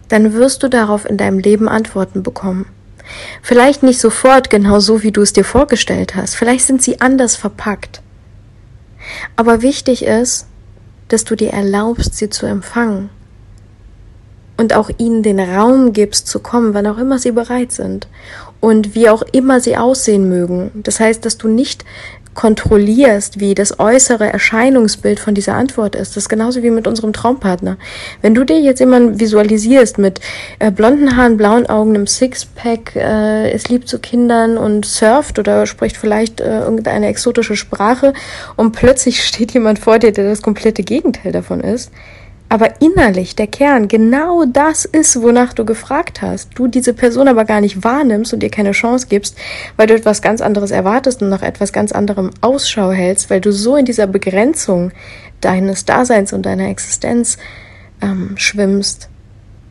Dann 0.09 0.33
wirst 0.33 0.63
du 0.63 0.69
darauf 0.69 1.05
in 1.05 1.19
deinem 1.19 1.39
Leben 1.39 1.69
Antworten 1.69 2.23
bekommen. 2.23 2.67
Vielleicht 3.43 3.83
nicht 3.83 4.01
sofort 4.01 4.51
genau 4.51 4.81
so, 4.81 5.03
wie 5.03 5.13
du 5.13 5.23
es 5.23 5.33
dir 5.33 5.45
vorgestellt 5.45 6.15
hast. 6.15 6.35
Vielleicht 6.35 6.65
sind 6.65 6.83
sie 6.83 7.01
anders 7.01 7.37
verpackt. 7.37 8.03
Aber 9.37 9.63
wichtig 9.63 10.05
ist, 10.05 10.47
dass 11.09 11.25
du 11.25 11.37
dir 11.37 11.53
erlaubst, 11.53 12.15
sie 12.15 12.31
zu 12.31 12.47
empfangen 12.47 13.11
und 14.57 14.75
auch 14.75 14.91
ihnen 14.99 15.23
den 15.23 15.39
Raum 15.39 15.93
gibst 15.93 16.27
zu 16.27 16.41
kommen, 16.41 16.75
wann 16.75 16.87
auch 16.87 16.99
immer 16.99 17.19
sie 17.19 17.33
bereit 17.33 17.73
sind 17.73 18.09
und 18.61 18.95
wie 18.95 19.09
auch 19.09 19.23
immer 19.33 19.61
sie 19.61 19.77
aussehen 19.77 20.29
mögen. 20.29 20.71
Das 20.75 20.99
heißt, 20.99 21.25
dass 21.25 21.39
du 21.39 21.49
nicht 21.49 21.85
kontrollierst, 22.37 23.41
wie 23.41 23.55
das 23.55 23.81
äußere 23.81 24.33
Erscheinungsbild 24.33 25.19
von 25.19 25.35
dieser 25.35 25.55
Antwort 25.55 25.97
ist. 25.97 26.11
Das 26.11 26.25
ist 26.25 26.29
genauso 26.29 26.63
wie 26.63 26.71
mit 26.71 26.87
unserem 26.87 27.13
Traumpartner. 27.13 27.79
Wenn 28.23 28.35
du 28.35 28.45
dir 28.45 28.61
jetzt 28.61 28.79
jemanden 28.79 29.19
visualisierst 29.19 29.99
mit 29.99 30.21
äh, 30.61 30.71
blonden 30.71 31.17
Haaren, 31.17 31.37
blauen 31.37 31.67
Augen, 31.67 31.97
einem 31.97 32.07
Sixpack, 32.07 32.95
äh, 32.95 33.53
ist 33.53 33.71
lieb 33.71 33.89
zu 33.89 33.99
Kindern 33.99 34.59
und 34.59 34.85
surft 34.85 35.39
oder 35.39 35.67
spricht 35.67 35.97
vielleicht 35.97 36.41
äh, 36.41 36.61
irgendeine 36.61 37.09
exotische 37.09 37.57
Sprache 37.57 38.13
und 38.57 38.73
plötzlich 38.73 39.25
steht 39.27 39.53
jemand 39.53 39.79
vor 39.81 39.99
dir, 39.99 40.13
der 40.13 40.29
das 40.29 40.43
komplette 40.43 40.85
Gegenteil 40.85 41.33
davon 41.33 41.61
ist, 41.61 41.91
aber 42.57 42.81
innerlich 42.81 43.37
der 43.37 43.49
Kern 43.49 43.87
genau 43.87 44.47
das 44.47 44.87
ist, 44.87 45.21
wonach 45.21 45.53
du 45.53 45.67
gefragt 45.67 46.23
hast, 46.23 46.53
du 46.55 46.69
diese 46.69 46.95
Person 46.95 47.29
aber 47.29 47.45
gar 47.45 47.61
nicht 47.61 47.85
wahrnimmst 47.85 48.33
und 48.33 48.43
ihr 48.43 48.49
keine 48.49 48.71
Chance 48.71 49.09
gibst, 49.11 49.37
weil 49.77 49.87
du 49.87 49.95
etwas 49.95 50.23
ganz 50.23 50.41
anderes 50.41 50.71
erwartest 50.71 51.21
und 51.21 51.29
nach 51.29 51.43
etwas 51.43 51.75
ganz 51.75 51.93
anderem 51.93 52.31
Ausschau 52.41 52.93
hältst, 52.93 53.29
weil 53.29 53.43
du 53.43 53.53
so 53.53 53.77
in 53.77 53.85
dieser 53.85 54.07
Begrenzung 54.07 54.93
deines 55.43 55.85
Daseins 55.85 56.33
und 56.33 56.47
deiner 56.47 56.71
Existenz 56.71 57.37
ähm, 58.01 58.39
schwimmst, 58.39 59.11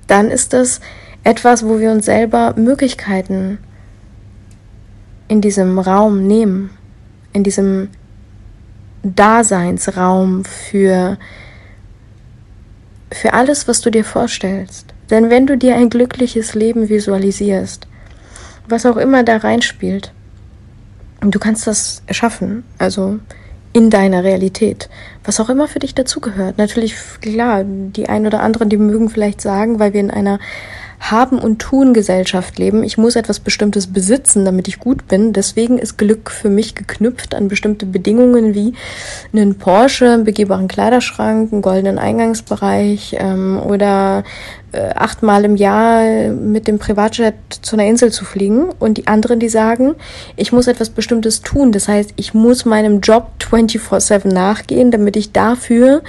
dann 0.05 0.29
ist 0.29 0.53
das 0.53 0.79
etwas, 1.23 1.65
wo 1.65 1.79
wir 1.79 1.89
uns 1.89 2.05
selber 2.05 2.53
Möglichkeiten 2.55 3.57
in 5.27 5.41
diesem 5.41 5.79
Raum 5.79 6.27
nehmen, 6.27 6.69
in 7.33 7.43
diesem 7.43 7.89
Daseinsraum 9.01 10.45
für 10.45 11.17
für 13.15 13.33
alles, 13.33 13.67
was 13.67 13.81
du 13.81 13.89
dir 13.89 14.03
vorstellst. 14.03 14.93
Denn 15.09 15.29
wenn 15.29 15.47
du 15.47 15.57
dir 15.57 15.75
ein 15.75 15.89
glückliches 15.89 16.53
Leben 16.53 16.89
visualisierst, 16.89 17.87
was 18.67 18.85
auch 18.85 18.97
immer 18.97 19.23
da 19.23 19.37
reinspielt, 19.37 20.11
du 21.21 21.39
kannst 21.39 21.65
das 21.65 22.01
erschaffen, 22.07 22.63
also 22.77 23.19
in 23.71 23.89
deiner 23.89 24.23
Realität, 24.23 24.89
was 25.23 25.39
auch 25.39 25.49
immer 25.49 25.67
für 25.67 25.79
dich 25.79 25.95
dazugehört. 25.95 26.57
Natürlich, 26.57 26.95
klar, 27.21 27.63
die 27.65 28.07
ein 28.09 28.25
oder 28.25 28.41
anderen, 28.41 28.69
die 28.69 28.77
mögen 28.77 29.09
vielleicht 29.09 29.41
sagen, 29.41 29.79
weil 29.79 29.93
wir 29.93 29.99
in 29.99 30.11
einer 30.11 30.39
haben 30.99 31.39
und 31.39 31.59
tun 31.59 31.93
Gesellschaft 31.93 32.57
leben. 32.57 32.83
Ich 32.83 32.97
muss 32.97 33.15
etwas 33.15 33.39
Bestimmtes 33.39 33.87
besitzen, 33.87 34.45
damit 34.45 34.67
ich 34.67 34.79
gut 34.79 35.07
bin. 35.07 35.33
Deswegen 35.33 35.77
ist 35.77 35.97
Glück 35.97 36.31
für 36.31 36.49
mich 36.49 36.75
geknüpft 36.75 37.35
an 37.35 37.47
bestimmte 37.47 37.85
Bedingungen 37.85 38.53
wie 38.53 38.73
einen 39.33 39.55
Porsche, 39.55 40.09
einen 40.09 40.23
begehbaren 40.23 40.67
Kleiderschrank, 40.67 41.51
einen 41.51 41.61
goldenen 41.61 41.99
Eingangsbereich 41.99 43.15
ähm, 43.19 43.59
oder 43.59 44.23
achtmal 44.95 45.45
im 45.45 45.55
Jahr 45.55 46.29
mit 46.29 46.67
dem 46.67 46.79
Privatjet 46.79 47.35
zu 47.61 47.75
einer 47.75 47.85
Insel 47.85 48.11
zu 48.11 48.25
fliegen 48.25 48.69
und 48.79 48.97
die 48.97 49.07
anderen, 49.07 49.39
die 49.39 49.49
sagen, 49.49 49.95
ich 50.35 50.51
muss 50.51 50.67
etwas 50.67 50.89
Bestimmtes 50.89 51.41
tun. 51.41 51.71
Das 51.71 51.87
heißt, 51.87 52.13
ich 52.15 52.33
muss 52.33 52.65
meinem 52.65 53.01
Job 53.01 53.27
24/7 53.39 54.27
nachgehen, 54.33 54.91
damit 54.91 55.15
ich 55.15 55.31
dafür 55.31 56.01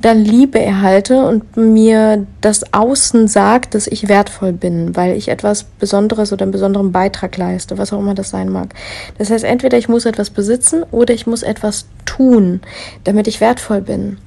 dann 0.00 0.18
Liebe 0.18 0.60
erhalte 0.60 1.24
und 1.24 1.56
mir 1.56 2.26
das 2.40 2.72
Außen 2.72 3.28
sagt, 3.28 3.74
dass 3.74 3.86
ich 3.86 4.08
wertvoll 4.08 4.52
bin, 4.52 4.94
weil 4.96 5.16
ich 5.16 5.28
etwas 5.28 5.64
Besonderes 5.64 6.32
oder 6.32 6.42
einen 6.42 6.52
besonderen 6.52 6.92
Beitrag 6.92 7.36
leiste, 7.36 7.78
was 7.78 7.92
auch 7.92 7.98
immer 7.98 8.14
das 8.14 8.30
sein 8.30 8.48
mag. 8.48 8.74
Das 9.18 9.30
heißt, 9.30 9.44
entweder 9.44 9.76
ich 9.76 9.88
muss 9.88 10.06
etwas 10.06 10.30
besitzen 10.30 10.84
oder 10.90 11.14
ich 11.14 11.26
muss 11.26 11.42
etwas 11.42 11.86
tun, 12.04 12.60
damit 13.04 13.26
ich 13.26 13.40
wertvoll 13.40 13.80
bin. 13.80 14.18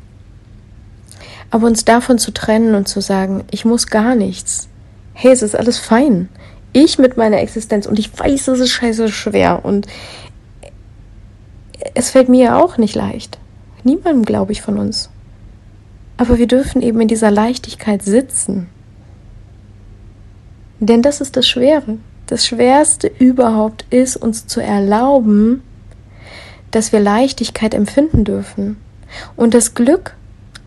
Aber 1.51 1.67
uns 1.67 1.85
davon 1.85 2.17
zu 2.17 2.31
trennen 2.31 2.75
und 2.75 2.87
zu 2.87 3.01
sagen, 3.01 3.43
ich 3.51 3.65
muss 3.65 3.87
gar 3.87 4.15
nichts. 4.15 4.69
Hey, 5.13 5.31
es 5.31 5.41
ist 5.41 5.55
alles 5.55 5.77
fein. 5.77 6.29
Ich 6.73 6.97
mit 6.97 7.17
meiner 7.17 7.41
Existenz 7.41 7.85
und 7.85 7.99
ich 7.99 8.17
weiß, 8.17 8.47
es 8.47 8.59
ist 8.61 8.69
scheiße 8.71 9.09
schwer 9.09 9.63
und 9.63 9.85
es 11.93 12.11
fällt 12.11 12.29
mir 12.29 12.57
auch 12.57 12.77
nicht 12.77 12.95
leicht. 12.95 13.37
Niemandem, 13.83 14.23
glaube 14.23 14.53
ich, 14.53 14.61
von 14.61 14.77
uns. 14.77 15.09
Aber 16.17 16.37
wir 16.37 16.47
dürfen 16.47 16.81
eben 16.81 17.01
in 17.01 17.07
dieser 17.07 17.31
Leichtigkeit 17.31 18.03
sitzen. 18.03 18.69
Denn 20.79 21.01
das 21.01 21.19
ist 21.19 21.35
das 21.35 21.47
Schwere. 21.47 21.97
Das 22.27 22.45
Schwerste 22.45 23.07
überhaupt 23.19 23.85
ist, 23.89 24.15
uns 24.15 24.47
zu 24.47 24.61
erlauben, 24.61 25.63
dass 26.71 26.93
wir 26.93 26.99
Leichtigkeit 27.01 27.73
empfinden 27.73 28.23
dürfen. 28.23 28.77
Und 29.35 29.53
das 29.53 29.73
Glück 29.73 30.15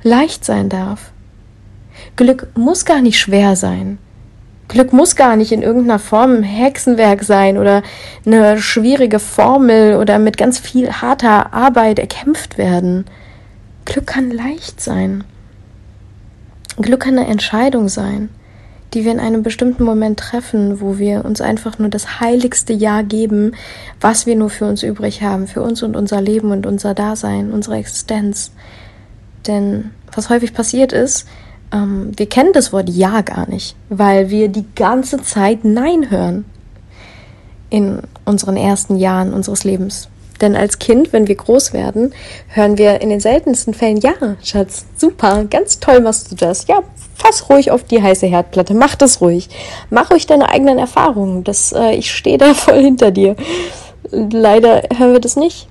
leicht 0.04 0.44
sein 0.44 0.68
darf. 0.68 1.10
Glück 2.14 2.48
muss 2.54 2.84
gar 2.84 3.02
nicht 3.02 3.18
schwer 3.18 3.56
sein. 3.56 3.98
Glück 4.68 4.92
muss 4.92 5.16
gar 5.16 5.36
nicht 5.36 5.52
in 5.52 5.62
irgendeiner 5.62 5.98
Form 5.98 6.36
ein 6.36 6.42
Hexenwerk 6.42 7.22
sein 7.24 7.58
oder 7.58 7.82
eine 8.24 8.58
schwierige 8.58 9.18
Formel 9.18 9.96
oder 9.96 10.18
mit 10.18 10.36
ganz 10.36 10.58
viel 10.58 10.90
harter 10.90 11.52
Arbeit 11.52 11.98
erkämpft 11.98 12.56
werden. 12.56 13.04
Glück 13.84 14.06
kann 14.06 14.30
leicht 14.30 14.80
sein. 14.80 15.24
Glück 16.76 17.00
kann 17.00 17.18
eine 17.18 17.28
Entscheidung 17.28 17.88
sein, 17.88 18.30
die 18.94 19.04
wir 19.04 19.12
in 19.12 19.20
einem 19.20 19.42
bestimmten 19.42 19.84
Moment 19.84 20.18
treffen, 20.18 20.80
wo 20.80 20.98
wir 20.98 21.24
uns 21.24 21.40
einfach 21.40 21.78
nur 21.78 21.88
das 21.88 22.20
heiligste 22.20 22.72
Ja 22.72 23.02
geben, 23.02 23.52
was 24.00 24.26
wir 24.26 24.34
nur 24.34 24.50
für 24.50 24.64
uns 24.64 24.82
übrig 24.82 25.22
haben, 25.22 25.46
für 25.46 25.62
uns 25.62 25.82
und 25.82 25.94
unser 25.94 26.20
Leben 26.20 26.50
und 26.50 26.66
unser 26.66 26.94
Dasein, 26.94 27.52
unsere 27.52 27.76
Existenz. 27.76 28.50
Denn 29.46 29.90
was 30.12 30.30
häufig 30.30 30.54
passiert 30.54 30.92
ist, 30.92 31.26
ähm, 31.72 32.12
wir 32.16 32.26
kennen 32.26 32.52
das 32.52 32.72
Wort 32.72 32.88
Ja 32.88 33.20
gar 33.22 33.48
nicht, 33.48 33.76
weil 33.88 34.30
wir 34.30 34.48
die 34.48 34.66
ganze 34.74 35.22
Zeit 35.22 35.64
Nein 35.64 36.10
hören 36.10 36.44
in 37.70 38.02
unseren 38.24 38.56
ersten 38.56 38.96
Jahren 38.96 39.32
unseres 39.32 39.64
Lebens. 39.64 40.08
Denn 40.40 40.56
als 40.56 40.78
Kind, 40.78 41.12
wenn 41.12 41.28
wir 41.28 41.36
groß 41.36 41.72
werden, 41.72 42.12
hören 42.48 42.76
wir 42.76 43.00
in 43.00 43.08
den 43.08 43.20
seltensten 43.20 43.72
Fällen, 43.72 43.98
ja, 43.98 44.12
Schatz, 44.42 44.84
super, 44.96 45.44
ganz 45.44 45.78
toll 45.78 46.00
machst 46.00 46.30
du 46.30 46.36
das. 46.36 46.66
Ja, 46.66 46.80
fass 47.14 47.48
ruhig 47.48 47.70
auf 47.70 47.84
die 47.84 48.02
heiße 48.02 48.26
Herdplatte, 48.26 48.74
mach 48.74 48.94
das 48.96 49.20
ruhig. 49.20 49.48
Mach 49.90 50.10
ruhig 50.10 50.26
deine 50.26 50.48
eigenen 50.48 50.78
Erfahrungen. 50.78 51.44
Das, 51.44 51.72
äh, 51.72 51.94
ich 51.94 52.10
stehe 52.10 52.38
da 52.38 52.54
voll 52.54 52.82
hinter 52.82 53.10
dir. 53.10 53.36
Leider 54.10 54.82
hören 54.96 55.12
wir 55.12 55.20
das 55.20 55.36
nicht. 55.36 55.68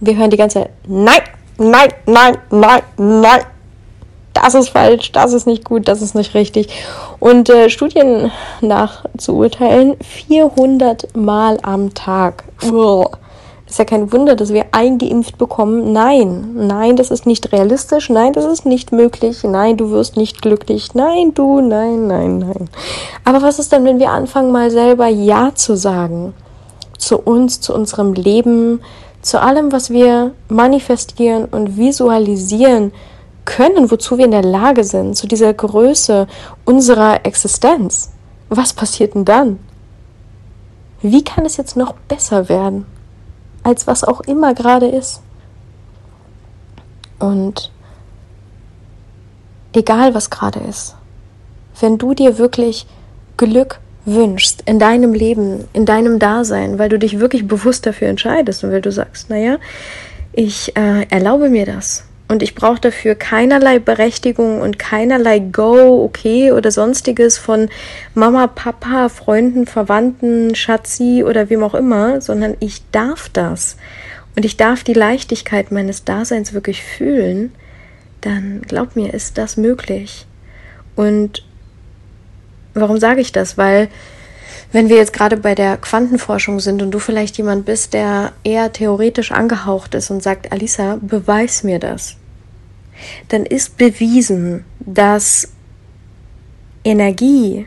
Wir 0.00 0.16
hören 0.16 0.30
die 0.30 0.36
ganze 0.36 0.60
Zeit, 0.60 0.70
nein, 0.86 1.22
nein, 1.58 1.88
nein, 2.06 2.38
nein, 2.50 2.82
nein. 2.96 3.40
Das 4.34 4.54
ist 4.54 4.70
falsch, 4.70 5.12
das 5.12 5.34
ist 5.34 5.46
nicht 5.46 5.64
gut, 5.64 5.88
das 5.88 6.00
ist 6.00 6.14
nicht 6.14 6.34
richtig. 6.34 6.68
Und 7.20 7.50
äh, 7.50 7.68
Studien 7.68 8.32
nach 8.60 9.04
zu 9.18 9.36
urteilen, 9.36 9.96
400 10.00 11.14
Mal 11.14 11.58
am 11.62 11.92
Tag. 11.94 12.44
Uah. 12.64 13.10
Ist 13.72 13.78
ja 13.78 13.86
kein 13.86 14.12
Wunder, 14.12 14.36
dass 14.36 14.52
wir 14.52 14.66
eingeimpft 14.72 15.38
bekommen. 15.38 15.94
Nein, 15.94 16.50
nein, 16.54 16.94
das 16.96 17.10
ist 17.10 17.24
nicht 17.24 17.52
realistisch. 17.52 18.10
Nein, 18.10 18.34
das 18.34 18.44
ist 18.44 18.66
nicht 18.66 18.92
möglich. 18.92 19.44
Nein, 19.44 19.78
du 19.78 19.90
wirst 19.92 20.18
nicht 20.18 20.42
glücklich. 20.42 20.94
Nein, 20.94 21.32
du, 21.32 21.62
nein, 21.62 22.06
nein, 22.06 22.38
nein. 22.40 22.68
Aber 23.24 23.40
was 23.40 23.58
ist 23.58 23.72
denn, 23.72 23.86
wenn 23.86 23.98
wir 23.98 24.10
anfangen, 24.10 24.52
mal 24.52 24.70
selber 24.70 25.06
Ja 25.06 25.54
zu 25.54 25.74
sagen? 25.74 26.34
Zu 26.98 27.18
uns, 27.18 27.62
zu 27.62 27.74
unserem 27.74 28.12
Leben, 28.12 28.82
zu 29.22 29.40
allem, 29.40 29.72
was 29.72 29.90
wir 29.90 30.34
manifestieren 30.48 31.46
und 31.46 31.76
visualisieren 31.76 32.92
können, 33.44 33.90
wozu 33.90 34.18
wir 34.18 34.24
in 34.24 34.32
der 34.32 34.42
Lage 34.42 34.84
sind, 34.84 35.16
zu 35.16 35.26
dieser 35.26 35.54
Größe 35.54 36.26
unserer 36.64 37.24
Existenz. 37.24 38.12
Was 38.48 38.72
passiert 38.72 39.14
denn 39.14 39.24
dann? 39.24 39.58
Wie 41.00 41.24
kann 41.24 41.44
es 41.44 41.56
jetzt 41.56 41.76
noch 41.76 41.94
besser 41.94 42.48
werden, 42.48 42.86
als 43.62 43.86
was 43.86 44.04
auch 44.04 44.20
immer 44.20 44.54
gerade 44.54 44.86
ist? 44.86 45.22
Und 47.18 47.72
egal 49.72 50.14
was 50.14 50.30
gerade 50.30 50.60
ist, 50.60 50.96
wenn 51.80 51.98
du 51.98 52.14
dir 52.14 52.38
wirklich 52.38 52.86
Glück 53.36 53.80
wünschst 54.04 54.62
in 54.66 54.78
deinem 54.78 55.14
Leben, 55.14 55.64
in 55.72 55.86
deinem 55.86 56.18
Dasein, 56.18 56.78
weil 56.78 56.88
du 56.88 56.98
dich 56.98 57.20
wirklich 57.20 57.46
bewusst 57.46 57.86
dafür 57.86 58.08
entscheidest 58.08 58.64
und 58.64 58.72
weil 58.72 58.80
du 58.80 58.90
sagst, 58.90 59.30
naja, 59.30 59.58
ich 60.32 60.76
äh, 60.76 61.06
erlaube 61.10 61.48
mir 61.48 61.66
das 61.66 62.04
Und 62.28 62.42
ich 62.42 62.54
brauche 62.54 62.80
dafür 62.80 63.14
keinerlei 63.14 63.78
Berechtigung 63.78 64.62
und 64.62 64.78
keinerlei 64.78 65.38
Go, 65.38 66.02
okay 66.02 66.52
oder 66.52 66.70
sonstiges 66.70 67.36
von 67.36 67.68
Mama, 68.14 68.46
Papa, 68.46 69.10
Freunden, 69.10 69.66
Verwandten, 69.66 70.54
Schatzi 70.54 71.24
oder 71.26 71.50
wem 71.50 71.62
auch 71.62 71.74
immer, 71.74 72.22
sondern 72.22 72.56
ich 72.60 72.82
darf 72.90 73.28
das. 73.28 73.76
Und 74.34 74.46
ich 74.46 74.56
darf 74.56 74.82
die 74.82 74.94
Leichtigkeit 74.94 75.70
meines 75.70 76.04
Daseins 76.04 76.54
wirklich 76.54 76.82
fühlen, 76.82 77.52
dann 78.22 78.62
glaub 78.62 78.96
mir, 78.96 79.12
ist 79.12 79.36
das 79.36 79.58
möglich. 79.58 80.26
Und 80.96 81.44
warum 82.74 82.98
sage 82.98 83.20
ich 83.20 83.32
das? 83.32 83.58
Weil 83.58 83.88
wenn 84.72 84.88
wir 84.88 84.96
jetzt 84.96 85.12
gerade 85.12 85.36
bei 85.36 85.54
der 85.54 85.76
Quantenforschung 85.76 86.58
sind 86.58 86.80
und 86.80 86.90
du 86.90 86.98
vielleicht 86.98 87.36
jemand 87.36 87.66
bist, 87.66 87.92
der 87.92 88.32
eher 88.42 88.72
theoretisch 88.72 89.30
angehaucht 89.30 89.94
ist 89.94 90.10
und 90.10 90.22
sagt, 90.22 90.50
Alisa, 90.50 90.98
beweis 91.00 91.62
mir 91.62 91.78
das, 91.78 92.16
dann 93.28 93.44
ist 93.44 93.76
bewiesen, 93.76 94.64
dass 94.80 95.48
Energie, 96.84 97.66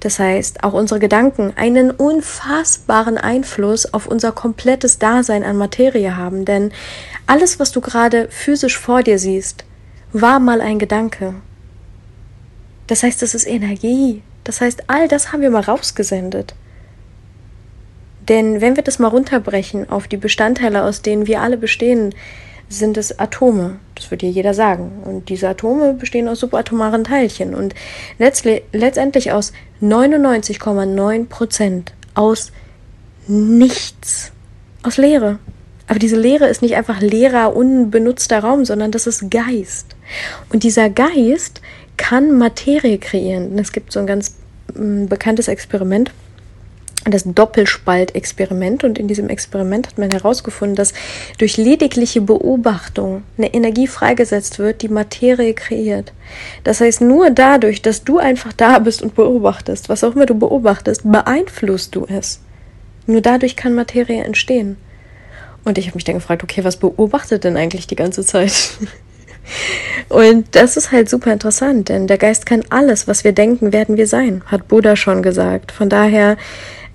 das 0.00 0.18
heißt 0.18 0.64
auch 0.64 0.72
unsere 0.72 1.00
Gedanken, 1.00 1.52
einen 1.56 1.90
unfassbaren 1.90 3.18
Einfluss 3.18 3.92
auf 3.94 4.06
unser 4.06 4.32
komplettes 4.32 4.98
Dasein 4.98 5.44
an 5.44 5.56
Materie 5.56 6.16
haben. 6.16 6.44
Denn 6.44 6.72
alles, 7.26 7.60
was 7.60 7.70
du 7.72 7.80
gerade 7.80 8.28
physisch 8.30 8.78
vor 8.78 9.02
dir 9.02 9.18
siehst, 9.18 9.64
war 10.12 10.40
mal 10.40 10.60
ein 10.60 10.78
Gedanke. 10.78 11.34
Das 12.86 13.02
heißt, 13.02 13.22
es 13.22 13.34
ist 13.34 13.46
Energie. 13.46 14.22
Das 14.44 14.60
heißt, 14.60 14.84
all 14.86 15.08
das 15.08 15.32
haben 15.32 15.42
wir 15.42 15.50
mal 15.50 15.62
rausgesendet. 15.62 16.54
Denn 18.28 18.60
wenn 18.60 18.76
wir 18.76 18.82
das 18.82 18.98
mal 18.98 19.08
runterbrechen 19.08 19.88
auf 19.90 20.08
die 20.08 20.16
Bestandteile, 20.16 20.82
aus 20.82 21.02
denen 21.02 21.26
wir 21.26 21.40
alle 21.40 21.56
bestehen, 21.56 22.14
sind 22.68 22.96
es 22.96 23.18
Atome. 23.18 23.78
Das 23.94 24.10
wird 24.10 24.22
dir 24.22 24.30
jeder 24.30 24.54
sagen. 24.54 25.02
Und 25.04 25.28
diese 25.28 25.48
Atome 25.48 25.92
bestehen 25.92 26.28
aus 26.28 26.40
subatomaren 26.40 27.04
Teilchen 27.04 27.54
und 27.54 27.74
letztendlich 28.18 29.32
aus 29.32 29.52
99,9 29.80 31.26
Prozent 31.26 31.92
aus 32.14 32.50
nichts. 33.28 34.32
Aus 34.82 34.96
Leere. 34.96 35.38
Aber 35.88 35.98
diese 36.00 36.16
Leere 36.16 36.48
ist 36.48 36.62
nicht 36.62 36.74
einfach 36.74 37.00
leerer, 37.00 37.54
unbenutzter 37.54 38.40
Raum, 38.40 38.64
sondern 38.64 38.90
das 38.90 39.06
ist 39.06 39.30
Geist. 39.30 39.94
Und 40.52 40.64
dieser 40.64 40.90
Geist 40.90 41.60
kann 41.96 42.36
Materie 42.38 42.98
kreieren. 42.98 43.58
Es 43.58 43.72
gibt 43.72 43.92
so 43.92 44.00
ein 44.00 44.06
ganz 44.06 44.36
mm, 44.74 45.06
bekanntes 45.06 45.48
Experiment, 45.48 46.10
das 47.04 47.24
Doppelspaltexperiment. 47.24 48.84
Und 48.84 48.98
in 48.98 49.08
diesem 49.08 49.28
Experiment 49.28 49.86
hat 49.86 49.98
man 49.98 50.10
herausgefunden, 50.10 50.76
dass 50.76 50.92
durch 51.38 51.56
ledigliche 51.56 52.20
Beobachtung 52.20 53.22
eine 53.38 53.52
Energie 53.52 53.86
freigesetzt 53.86 54.58
wird, 54.58 54.82
die 54.82 54.88
Materie 54.88 55.54
kreiert. 55.54 56.12
Das 56.64 56.80
heißt, 56.80 57.00
nur 57.00 57.30
dadurch, 57.30 57.82
dass 57.82 58.04
du 58.04 58.18
einfach 58.18 58.52
da 58.52 58.78
bist 58.78 59.02
und 59.02 59.14
beobachtest, 59.14 59.88
was 59.88 60.04
auch 60.04 60.14
immer 60.14 60.26
du 60.26 60.34
beobachtest, 60.34 61.02
beeinflusst 61.04 61.94
du 61.94 62.06
es. 62.06 62.40
Nur 63.06 63.20
dadurch 63.20 63.56
kann 63.56 63.74
Materie 63.74 64.24
entstehen. 64.24 64.76
Und 65.64 65.78
ich 65.78 65.86
habe 65.86 65.96
mich 65.96 66.04
dann 66.04 66.14
gefragt, 66.14 66.44
okay, 66.44 66.62
was 66.64 66.76
beobachtet 66.76 67.44
denn 67.44 67.56
eigentlich 67.56 67.86
die 67.86 67.96
ganze 67.96 68.24
Zeit? 68.24 68.52
Und 70.08 70.54
das 70.54 70.76
ist 70.76 70.92
halt 70.92 71.08
super 71.08 71.32
interessant, 71.32 71.88
denn 71.88 72.06
der 72.06 72.18
Geist 72.18 72.46
kann 72.46 72.62
alles, 72.70 73.08
was 73.08 73.24
wir 73.24 73.32
denken, 73.32 73.72
werden 73.72 73.96
wir 73.96 74.06
sein, 74.06 74.42
hat 74.46 74.68
Buddha 74.68 74.96
schon 74.96 75.22
gesagt. 75.22 75.72
Von 75.72 75.88
daher, 75.88 76.36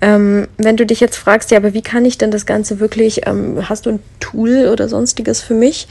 ähm, 0.00 0.48
wenn 0.58 0.76
du 0.76 0.86
dich 0.86 1.00
jetzt 1.00 1.16
fragst, 1.16 1.50
ja, 1.50 1.58
aber 1.58 1.74
wie 1.74 1.82
kann 1.82 2.04
ich 2.04 2.18
denn 2.18 2.30
das 2.30 2.46
Ganze 2.46 2.80
wirklich, 2.80 3.26
ähm, 3.26 3.68
hast 3.68 3.86
du 3.86 3.90
ein 3.90 4.00
Tool 4.20 4.68
oder 4.72 4.88
sonstiges 4.88 5.40
für 5.40 5.54
mich? 5.54 5.88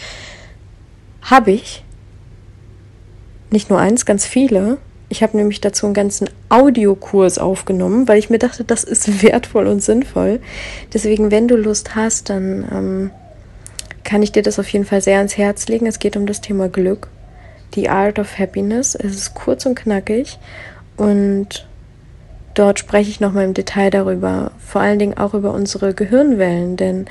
Habe 1.21 1.51
ich. 1.51 1.83
Nicht 3.51 3.69
nur 3.69 3.79
eins, 3.79 4.05
ganz 4.05 4.25
viele. 4.25 4.77
Ich 5.09 5.21
habe 5.21 5.35
nämlich 5.35 5.59
dazu 5.59 5.85
einen 5.85 5.93
ganzen 5.93 6.29
Audiokurs 6.47 7.37
aufgenommen, 7.37 8.07
weil 8.07 8.17
ich 8.17 8.29
mir 8.29 8.39
dachte, 8.39 8.63
das 8.63 8.83
ist 8.83 9.23
wertvoll 9.23 9.67
und 9.67 9.83
sinnvoll. 9.83 10.39
Deswegen, 10.93 11.31
wenn 11.31 11.47
du 11.47 11.55
Lust 11.55 11.95
hast, 11.95 12.29
dann 12.29 12.67
ähm, 12.71 13.11
kann 14.03 14.23
ich 14.23 14.31
dir 14.31 14.43
das 14.43 14.59
auf 14.59 14.69
jeden 14.69 14.85
Fall 14.85 15.01
sehr 15.01 15.17
ans 15.17 15.37
Herz 15.37 15.67
legen. 15.67 15.85
Es 15.87 15.99
geht 15.99 16.17
um 16.17 16.25
das 16.25 16.41
Thema 16.41 16.69
Glück, 16.69 17.07
die 17.75 17.89
Art 17.89 18.19
of 18.19 18.37
Happiness. 18.37 18.95
Es 18.95 19.15
ist 19.15 19.33
kurz 19.33 19.65
und 19.65 19.75
knackig 19.75 20.39
und 20.97 21.67
dort 22.53 22.79
spreche 22.79 23.09
ich 23.09 23.19
nochmal 23.19 23.45
im 23.45 23.53
Detail 23.53 23.89
darüber, 23.89 24.51
vor 24.59 24.81
allen 24.81 24.99
Dingen 24.99 25.17
auch 25.17 25.33
über 25.33 25.53
unsere 25.53 25.93
Gehirnwellen, 25.93 26.77
denn 26.77 27.05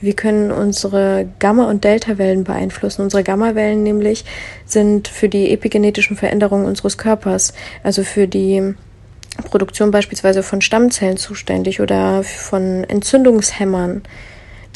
wir 0.00 0.14
können 0.14 0.50
unsere 0.50 1.28
Gamma- 1.38 1.68
und 1.68 1.84
Delta-Wellen 1.84 2.44
beeinflussen. 2.44 3.02
Unsere 3.02 3.22
Gamma-Wellen 3.22 3.82
nämlich 3.82 4.24
sind 4.64 5.08
für 5.08 5.28
die 5.28 5.52
epigenetischen 5.52 6.16
Veränderungen 6.16 6.66
unseres 6.66 6.98
Körpers, 6.98 7.54
also 7.82 8.04
für 8.04 8.28
die 8.28 8.74
Produktion 9.44 9.90
beispielsweise 9.90 10.42
von 10.42 10.60
Stammzellen 10.60 11.16
zuständig 11.16 11.80
oder 11.80 12.22
von 12.22 12.84
Entzündungshämmern. 12.84 14.02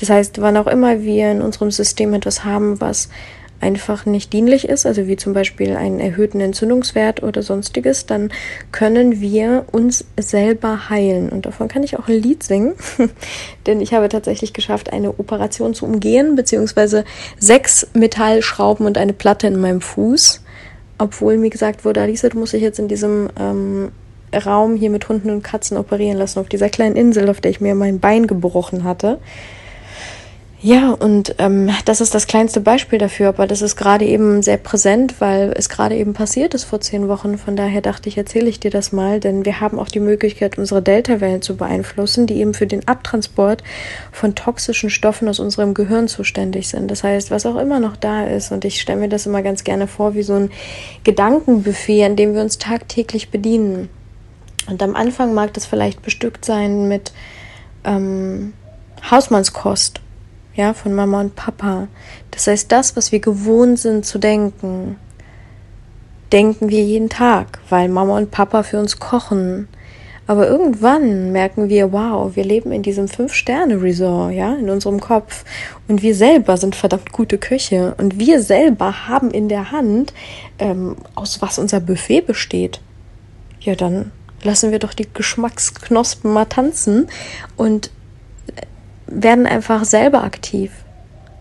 Das 0.01 0.09
heißt, 0.09 0.41
wann 0.41 0.57
auch 0.57 0.67
immer 0.67 1.03
wir 1.03 1.31
in 1.31 1.43
unserem 1.43 1.71
System 1.71 2.15
etwas 2.15 2.45
haben, 2.45 2.81
was 2.81 3.11
einfach 3.61 4.07
nicht 4.07 4.33
dienlich 4.33 4.69
ist, 4.69 4.87
also 4.87 5.07
wie 5.07 5.17
zum 5.17 5.35
Beispiel 5.35 5.77
einen 5.77 6.01
erhöhten 6.01 6.41
Entzündungswert 6.41 7.23
oder 7.23 7.43
sonstiges, 7.43 8.07
dann 8.07 8.31
können 8.73 9.21
wir 9.21 9.67
uns 9.71 10.07
selber 10.19 10.89
heilen. 10.89 11.29
Und 11.29 11.45
davon 11.45 11.69
kann 11.69 11.83
ich 11.83 11.99
auch 11.99 12.09
ein 12.09 12.15
Lied 12.15 12.43
singen, 12.43 12.73
denn 13.67 13.83
ich 13.83 13.93
habe 13.93 14.09
tatsächlich 14.09 14.55
geschafft, 14.55 14.93
eine 14.93 15.19
Operation 15.19 15.75
zu 15.75 15.85
umgehen, 15.85 16.37
beziehungsweise 16.37 17.05
sechs 17.39 17.87
Metallschrauben 17.93 18.87
und 18.87 18.97
eine 18.97 19.13
Platte 19.13 19.47
in 19.47 19.61
meinem 19.61 19.83
Fuß, 19.83 20.43
obwohl 20.97 21.37
mir 21.37 21.51
gesagt 21.51 21.85
wurde, 21.85 22.01
Alisa, 22.01 22.31
du 22.31 22.39
musst 22.39 22.55
dich 22.55 22.63
jetzt 22.63 22.79
in 22.79 22.89
diesem 22.89 23.29
ähm, 23.39 23.93
Raum 24.35 24.77
hier 24.77 24.91
mit 24.91 25.09
Hunden 25.09 25.31
und 25.31 25.43
Katzen 25.43 25.77
operieren 25.77 26.17
lassen, 26.17 26.39
auf 26.39 26.49
dieser 26.49 26.71
kleinen 26.71 26.97
Insel, 26.97 27.29
auf 27.29 27.41
der 27.43 27.51
ich 27.51 27.61
mir 27.61 27.75
mein 27.75 28.01
Bein 28.01 28.27
gebrochen 28.27 28.85
hatte. 28.85 29.19
Ja, 30.63 30.91
und 30.91 31.37
ähm, 31.39 31.71
das 31.87 32.03
ist 32.03 32.15
das 32.15 32.27
kleinste 32.27 32.61
Beispiel 32.61 32.99
dafür, 32.99 33.29
aber 33.29 33.47
das 33.47 33.63
ist 33.63 33.77
gerade 33.77 34.05
eben 34.05 34.43
sehr 34.43 34.59
präsent, 34.59 35.15
weil 35.19 35.55
es 35.57 35.71
gerade 35.71 35.97
eben 35.97 36.13
passiert 36.13 36.53
ist 36.53 36.65
vor 36.65 36.83
zehn 36.83 37.09
Wochen. 37.09 37.39
Von 37.39 37.57
daher 37.57 37.81
dachte 37.81 38.11
ich, 38.11 38.19
erzähle 38.19 38.51
ich 38.51 38.61
dir 38.61 38.71
das 38.71 38.93
mal, 38.93 39.21
denn 39.21 39.47
wir 39.47 39.61
haben 39.61 39.79
auch 39.79 39.89
die 39.89 40.01
Möglichkeit, 40.01 40.59
unsere 40.59 40.83
Delta-Wellen 40.83 41.41
zu 41.41 41.57
beeinflussen, 41.57 42.27
die 42.27 42.35
eben 42.37 42.53
für 42.53 42.67
den 42.67 42.87
Abtransport 42.87 43.65
von 44.13 44.35
toxischen 44.35 44.91
Stoffen 44.91 45.29
aus 45.31 45.41
unserem 45.41 45.73
Gehirn 45.73 46.09
zuständig 46.09 46.69
sind. 46.69 46.91
Das 46.91 47.05
heißt, 47.05 47.31
was 47.31 47.47
auch 47.47 47.57
immer 47.57 47.81
noch 47.81 47.97
da 47.97 48.27
ist, 48.27 48.53
und 48.53 48.67
ich 48.67 48.83
stelle 48.83 49.01
mir 49.01 49.09
das 49.09 49.25
immer 49.25 49.41
ganz 49.41 49.65
gerne 49.65 49.87
vor, 49.87 50.15
wie 50.15 50.23
so 50.23 50.35
ein 50.35 50.51
Gedankenbuffet, 51.05 52.05
an 52.05 52.17
dem 52.17 52.35
wir 52.35 52.43
uns 52.43 52.59
tagtäglich 52.59 53.31
bedienen. 53.31 53.89
Und 54.69 54.83
am 54.83 54.95
Anfang 54.95 55.33
mag 55.33 55.55
das 55.55 55.65
vielleicht 55.65 56.03
bestückt 56.03 56.45
sein 56.45 56.87
mit 56.87 57.13
ähm, 57.85 58.53
Hausmannskost 59.11 60.00
ja, 60.55 60.75
von 60.75 60.95
Mama 60.95 61.21
und 61.21 61.37
Papa. 61.37 61.89
Das 62.31 62.47
heißt, 62.47 62.71
das, 62.71 62.97
was 62.97 63.13
wir 63.13 63.21
gewohnt 63.21 63.79
sind 63.79 64.05
zu 64.05 64.19
denken, 64.19 64.97
denken 66.33 66.69
wir 66.69 66.83
jeden 66.83 67.09
Tag, 67.09 67.59
weil 67.69 67.89
Mama 67.89 68.17
und 68.17 68.31
Papa 68.31 68.63
für 68.63 68.79
uns 68.79 68.99
kochen. 68.99 69.69
Aber 70.27 70.47
irgendwann 70.47 71.33
merken 71.33 71.69
wir, 71.69 71.93
wow, 71.93 72.37
wir 72.37 72.45
leben 72.45 72.71
in 72.71 72.85
diesem 72.85 73.09
Fünf-Sterne-Resort, 73.09 74.33
ja, 74.33 74.55
in 74.55 74.71
unserem 74.71 75.01
Kopf. 75.01 75.45
Und 75.89 76.03
wir 76.03 76.15
selber 76.15 76.57
sind 76.57 76.77
verdammt 76.77 77.11
gute 77.11 77.37
Köche. 77.37 77.97
Und 77.99 78.21
wir 78.21 78.41
selber 78.41 79.09
haben 79.09 79.33
in 79.33 79.49
der 79.49 79.73
Hand, 79.73 80.13
ähm, 80.61 80.95
aus 81.17 81.43
was 81.43 81.59
unser 81.59 81.81
Buffet 81.81 82.21
besteht. 82.21 82.81
Ja, 83.61 83.75
dann 83.75 84.13
lassen 84.45 84.71
wir 84.71 84.79
doch 84.79 84.95
die 84.95 85.09
Geschmacksknospen 85.13 86.33
mal 86.33 86.45
tanzen 86.45 87.09
und 87.57 87.91
werden 89.11 89.47
einfach 89.47 89.85
selber 89.85 90.25
aktiv. 90.25 90.73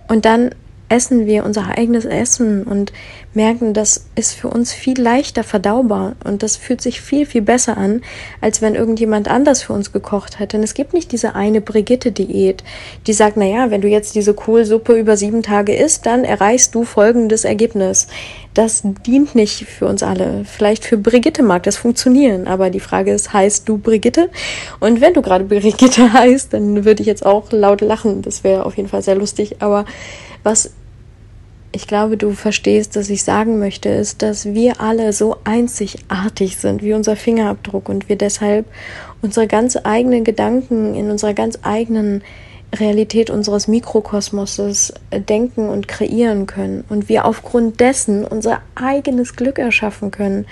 Und 0.08 0.26
dann 0.26 0.52
essen 0.90 1.28
wir 1.28 1.46
unser 1.46 1.78
eigenes 1.78 2.04
Essen 2.04 2.64
und 2.64 2.92
merken, 3.34 3.74
das 3.74 4.08
ist 4.16 4.34
für 4.34 4.48
uns 4.48 4.74
viel 4.74 5.00
leichter 5.00 5.44
verdaubar 5.44 6.16
und 6.24 6.42
das 6.42 6.58
fühlt 6.58 6.82
sich 6.82 7.00
viel, 7.00 7.28
viel 7.28 7.44
besser 7.44 7.78
an, 7.78 8.02
als 8.42 8.62
wenn 8.62 8.74
irgendjemand 8.74 9.28
anders 9.28 9.62
für 9.62 9.74
uns 9.74 9.94
gekocht 9.94 10.40
hat. 10.40 10.54
Denn 10.54 10.64
es 10.64 10.74
gibt 10.74 10.94
nicht 10.94 11.12
diese 11.12 11.36
eine 11.36 11.62
Brigitte-Diät, 11.62 12.64
die 13.06 13.14
sagt, 13.14 13.38
na 13.38 13.46
ja, 13.46 13.70
wenn 13.70 13.82
du 13.82 13.88
jetzt 13.88 14.16
diese 14.16 14.34
Kohlsuppe 14.34 14.94
über 14.94 15.16
sieben 15.16 15.44
Tage 15.44 15.76
isst, 15.76 16.08
dann 16.08 16.24
erreichst 16.24 16.74
du 16.74 16.84
folgendes 16.84 17.46
Ergebnis. 17.46 18.08
Das 18.54 18.84
dient 19.06 19.36
nicht 19.36 19.66
für 19.66 19.86
uns 19.86 20.02
alle. 20.02 20.44
Vielleicht 20.44 20.84
für 20.84 20.98
Brigitte 20.98 21.44
mag 21.44 21.64
das 21.64 21.78
funktionieren, 21.78 22.48
aber 22.48 22.70
die 22.70 22.80
Frage 22.80 23.14
ist, 23.14 23.32
heißt 23.32 23.70
du 23.70 23.78
Brigitte? 23.78 24.30
Und 24.80 25.02
wenn 25.02 25.14
du 25.14 25.22
gerade 25.22 25.46
Brigitte 25.46 26.14
heißt, 26.14 26.54
dann 26.54 26.84
würde 26.84 27.02
ich 27.02 27.08
jetzt 27.08 27.26
auch 27.26 27.52
laut 27.52 27.82
lachen. 27.82 28.22
Das 28.22 28.44
wäre 28.44 28.66
auf 28.66 28.76
jeden 28.78 28.90
Fall 28.90 29.04
sehr 29.04 29.16
lustig. 29.16 29.58
Aber 29.60 29.86
was 30.44 30.72
ich 31.72 31.86
glaube, 31.86 32.18
du 32.18 32.32
verstehst, 32.32 32.96
dass 32.96 33.10
ich 33.10 33.24
sagen 33.24 33.60
möchte, 33.60 33.90
ist, 33.90 34.24
dass 34.24 34.46
wir 34.46 34.82
alle 34.82 35.14
so 35.14 35.38
einzigartig 35.44 36.58
sind 36.58 36.82
wie 36.82 36.94
unser 36.94 37.16
Fingerabdruck 37.16 37.90
und 37.90 38.10
wir 38.10 38.16
deshalb 38.16 38.66
unsere 39.22 39.46
ganz 39.46 39.78
eigenen 39.84 40.24
Gedanken 40.24 40.96
in 40.96 41.12
unserer 41.12 41.36
ganz 41.36 41.60
eigenen 41.62 42.24
Realität 42.76 43.32
unseres 43.32 43.68
Mikrokosmoses 43.68 44.94
äh, 45.10 45.20
denken 45.20 45.70
und 45.70 45.88
kreieren 45.88 46.46
können 46.46 46.84
und 46.88 47.10
wir 47.10 47.26
aufgrund 47.26 47.80
dessen 47.80 48.24
unser 48.26 48.62
eigenes 48.76 49.36
Glück 49.36 49.58
erschaffen 49.58 50.12
können, 50.12 50.46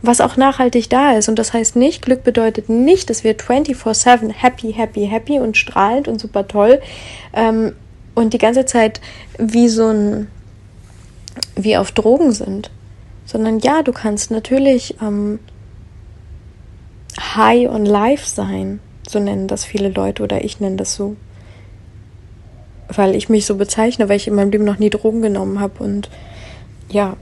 was 0.00 0.20
auch 0.20 0.36
nachhaltig 0.36 0.88
da 0.88 1.12
ist. 1.12 1.28
Und 1.28 1.38
das 1.38 1.52
heißt 1.52 1.74
nicht, 1.74 2.02
Glück 2.02 2.22
bedeutet 2.22 2.68
nicht, 2.68 3.10
dass 3.10 3.24
wir 3.24 3.36
24/7 3.36 4.32
happy, 4.32 4.72
happy, 4.72 5.06
happy 5.06 5.40
und 5.40 5.56
strahlend 5.56 6.06
und 6.06 6.20
super 6.20 6.46
toll 6.46 6.80
ähm, 7.32 7.72
und 8.14 8.34
die 8.34 8.38
ganze 8.38 8.66
Zeit 8.66 9.00
wie 9.38 9.68
so 9.68 9.88
ein, 9.88 10.28
wie 11.56 11.76
auf 11.76 11.90
Drogen 11.90 12.30
sind, 12.30 12.70
sondern 13.26 13.58
ja, 13.58 13.82
du 13.82 13.92
kannst 13.92 14.30
natürlich 14.30 14.94
ähm, 15.02 15.40
high 17.18 17.68
on 17.68 17.84
life 17.84 18.26
sein, 18.26 18.78
so 19.08 19.18
nennen 19.18 19.48
das 19.48 19.64
viele 19.64 19.88
Leute 19.88 20.22
oder 20.22 20.44
ich 20.44 20.60
nenne 20.60 20.76
das 20.76 20.94
so 20.94 21.16
weil 22.88 23.14
ich 23.14 23.28
mich 23.28 23.46
so 23.46 23.56
bezeichne, 23.56 24.08
weil 24.08 24.16
ich 24.16 24.28
in 24.28 24.34
meinem 24.34 24.50
Leben 24.50 24.64
noch 24.64 24.78
nie 24.78 24.90
Drogen 24.90 25.22
genommen 25.22 25.60
habe 25.60 25.82
und 25.82 26.10
ja, 26.90 27.16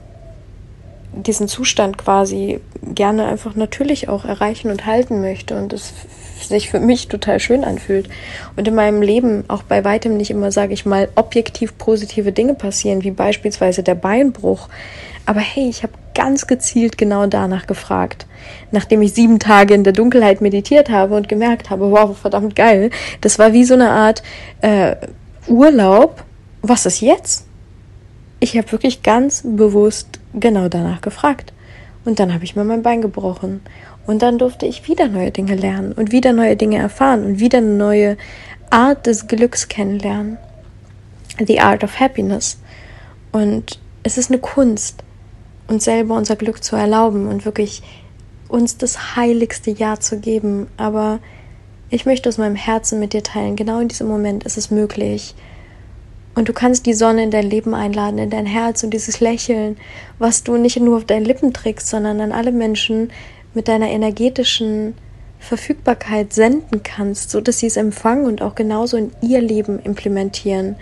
diesen 1.15 1.47
Zustand 1.49 1.99
quasi 1.99 2.61
gerne 2.83 3.27
einfach 3.27 3.55
natürlich 3.55 4.09
auch 4.09 4.25
erreichen 4.25 4.71
und 4.71 4.87
halten 4.87 5.21
möchte 5.21 5.57
und 5.57 5.73
es 5.73 5.93
sich 6.41 6.71
für 6.71 6.81
mich 6.81 7.09
total 7.09 7.39
schön 7.39 7.65
anfühlt. 7.65 8.09
Und 8.57 8.67
in 8.67 8.75
meinem 8.75 9.03
Leben 9.03 9.45
auch 9.49 9.63
bei 9.63 9.85
weitem 9.85 10.17
nicht 10.17 10.31
immer, 10.31 10.51
sage 10.51 10.75
ich 10.75 10.87
mal, 10.87 11.09
objektiv 11.15 11.79
positive 11.79 12.33
Dinge 12.33 12.55
passieren, 12.55 13.05
wie 13.05 13.11
beispielsweise 13.11 13.83
der 13.83 13.95
Beinbruch. 13.95 14.69
Aber 15.25 15.41
hey, 15.41 15.69
ich 15.69 15.83
habe 15.83 15.93
ganz 16.15 16.47
gezielt 16.47 16.99
genau 16.99 17.27
danach 17.27 17.67
gefragt. 17.67 18.27
Nachdem 18.71 19.03
ich 19.03 19.15
sieben 19.15 19.39
Tage 19.39 19.75
in 19.75 19.85
der 19.85 19.93
Dunkelheit 19.93 20.41
meditiert 20.41 20.91
habe 20.91 21.15
und 21.15 21.29
gemerkt 21.29 21.71
habe, 21.71 21.91
wow, 21.91 22.17
verdammt 22.17 22.57
geil. 22.57 22.91
Das 23.21 23.39
war 23.39 23.53
wie 23.53 23.65
so 23.65 23.75
eine 23.75 23.91
Art 23.91 24.23
äh, 24.63 24.97
Urlaub, 25.49 26.25
was 26.63 26.87
ist 26.87 27.01
jetzt? 27.01 27.47
Ich 28.39 28.57
habe 28.57 28.71
wirklich 28.73 29.03
ganz 29.03 29.43
bewusst 29.45 30.21
genau 30.35 30.69
danach 30.69 31.01
gefragt. 31.01 31.53
Und 32.05 32.19
dann 32.19 32.33
habe 32.33 32.45
ich 32.45 32.57
mir 32.57 32.65
mein 32.65 32.83
Bein 32.83 33.03
gebrochen. 33.03 33.61
Und 34.07 34.23
dann 34.23 34.39
durfte 34.39 34.67
ich 34.67 34.89
wieder 34.89 35.09
neue 35.09 35.31
Dinge 35.31 35.55
lernen 35.55 35.93
und 35.93 36.13
wieder 36.13 36.33
neue 36.33 36.57
Dinge 36.57 36.79
erfahren 36.79 37.25
und 37.25 37.39
wieder 37.39 37.59
eine 37.59 37.75
neue 37.75 38.17
Art 38.71 39.07
des 39.07 39.29
Glücks 39.29 39.69
kennenlernen. 39.69 40.39
The 41.39 41.61
Art 41.61 41.85
of 41.85 41.99
Happiness. 41.99 42.59
Und 43.31 43.79
es 44.03 44.19
ist 44.19 44.31
eine 44.31 44.41
Kunst, 44.41 45.03
uns 45.69 45.85
selber 45.85 46.17
unser 46.17 46.37
Glück 46.37 46.63
zu 46.63 46.77
erlauben 46.77 47.29
und 47.29 47.45
wirklich 47.45 47.83
uns 48.49 48.77
das 48.77 49.17
heiligste 49.17 49.71
Ja 49.71 49.99
zu 49.99 50.19
geben. 50.19 50.67
Aber 50.77 51.21
ich 51.93 52.07
möchte 52.07 52.31
aus 52.31 52.39
meinem 52.39 52.57
Herzen 52.57 52.99
mit 52.99 53.13
dir 53.13 53.23
teilen. 53.23 53.55
Genau 53.55 53.79
in 53.79 53.89
diesem 53.89 54.09
Moment 54.09 54.45
ist 54.45 54.57
es 54.57 54.71
möglich. 54.71 55.35
Und 56.35 56.49
du 56.49 56.55
kannst 56.55 56.87
die 56.87 56.95
Sonne 56.95 57.23
in 57.23 57.31
dein 57.31 57.49
Leben 57.49 57.75
einladen, 57.75 58.17
in 58.17 58.31
dein 58.31 58.47
Herz 58.47 58.83
und 58.83 58.95
dieses 58.95 59.21
Lächeln, 59.21 59.77
was 60.19 60.43
du 60.43 60.57
nicht 60.57 60.81
nur 60.81 60.97
auf 60.97 61.05
deinen 61.05 61.27
Lippen 61.27 61.53
trägst, 61.53 61.89
sondern 61.89 62.23
an 62.23 62.33
alle 62.33 62.51
Menschen 62.51 63.11
mit 63.53 63.69
deiner 63.69 63.91
energetischen 63.91 64.95
Verfügbarkeit 65.39 66.33
senden 66.33 66.83
kannst, 66.83 67.31
so 67.31 67.43
dass 67.43 67.59
sie 67.59 67.67
es 67.67 67.77
empfangen 67.77 68.25
und 68.25 68.41
auch 68.41 68.55
genauso 68.55 68.97
in 68.97 69.13
ihr 69.21 69.43
Leben 69.43 69.79
implementieren. 69.79 70.77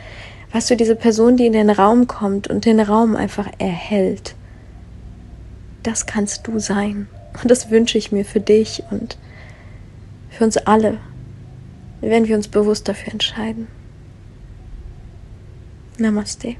Was 0.53 0.68
du 0.68 0.77
diese 0.77 0.94
Person, 0.94 1.37
die 1.37 1.46
in 1.46 1.55
den 1.55 1.70
Raum 1.70 2.07
kommt 2.07 2.46
und 2.46 2.64
den 2.66 2.79
Raum 2.79 3.16
einfach 3.16 3.49
erhält. 3.59 4.37
Das 5.83 6.07
kannst 6.07 6.46
du 6.46 6.61
sein. 6.61 7.09
Und 7.42 7.51
das 7.51 7.68
wünsche 7.68 7.99
ich 7.99 8.12
mir 8.12 8.25
für 8.25 8.40
dich 8.40 8.85
und 8.92 9.16
für 10.40 10.46
uns 10.46 10.57
alle, 10.57 10.96
wenn 12.00 12.26
wir 12.26 12.35
uns 12.35 12.48
bewusst 12.48 12.88
dafür 12.88 13.12
entscheiden. 13.12 13.66
Namaste. 15.98 16.57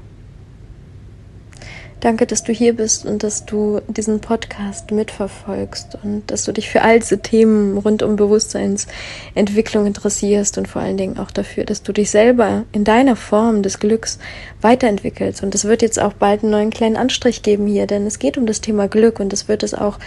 Danke, 2.01 2.25
dass 2.25 2.43
du 2.43 2.51
hier 2.51 2.75
bist 2.75 3.05
und 3.05 3.21
dass 3.21 3.45
du 3.45 3.79
diesen 3.87 4.21
Podcast 4.21 4.89
mitverfolgst 4.89 5.99
und 6.01 6.31
dass 6.31 6.45
du 6.45 6.51
dich 6.51 6.67
für 6.67 6.81
all 6.81 6.99
diese 6.99 7.19
Themen 7.19 7.77
rund 7.77 8.01
um 8.01 8.15
Bewusstseinsentwicklung 8.15 9.85
interessierst 9.85 10.57
und 10.57 10.67
vor 10.67 10.81
allen 10.81 10.97
Dingen 10.97 11.19
auch 11.19 11.29
dafür, 11.29 11.63
dass 11.63 11.83
du 11.83 11.93
dich 11.93 12.09
selber 12.09 12.63
in 12.71 12.85
deiner 12.85 13.15
Form 13.15 13.61
des 13.61 13.77
Glücks 13.77 14.17
weiterentwickelst. 14.61 15.43
Und 15.43 15.53
es 15.53 15.65
wird 15.65 15.83
jetzt 15.83 16.01
auch 16.01 16.13
bald 16.13 16.41
einen 16.41 16.51
neuen 16.51 16.69
kleinen 16.71 16.97
Anstrich 16.97 17.43
geben 17.43 17.67
hier, 17.67 17.85
denn 17.85 18.07
es 18.07 18.17
geht 18.17 18.35
um 18.35 18.47
das 18.47 18.61
Thema 18.61 18.87
Glück 18.87 19.19
und 19.19 19.31
es 19.31 19.47
wird 19.47 19.61
es 19.61 19.75
auch 19.75 19.99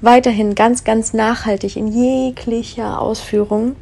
weiterhin 0.00 0.56
ganz, 0.56 0.82
ganz 0.82 1.12
nachhaltig 1.12 1.76
in 1.76 1.86
jeglicher 1.86 3.00
Ausführung. 3.00 3.76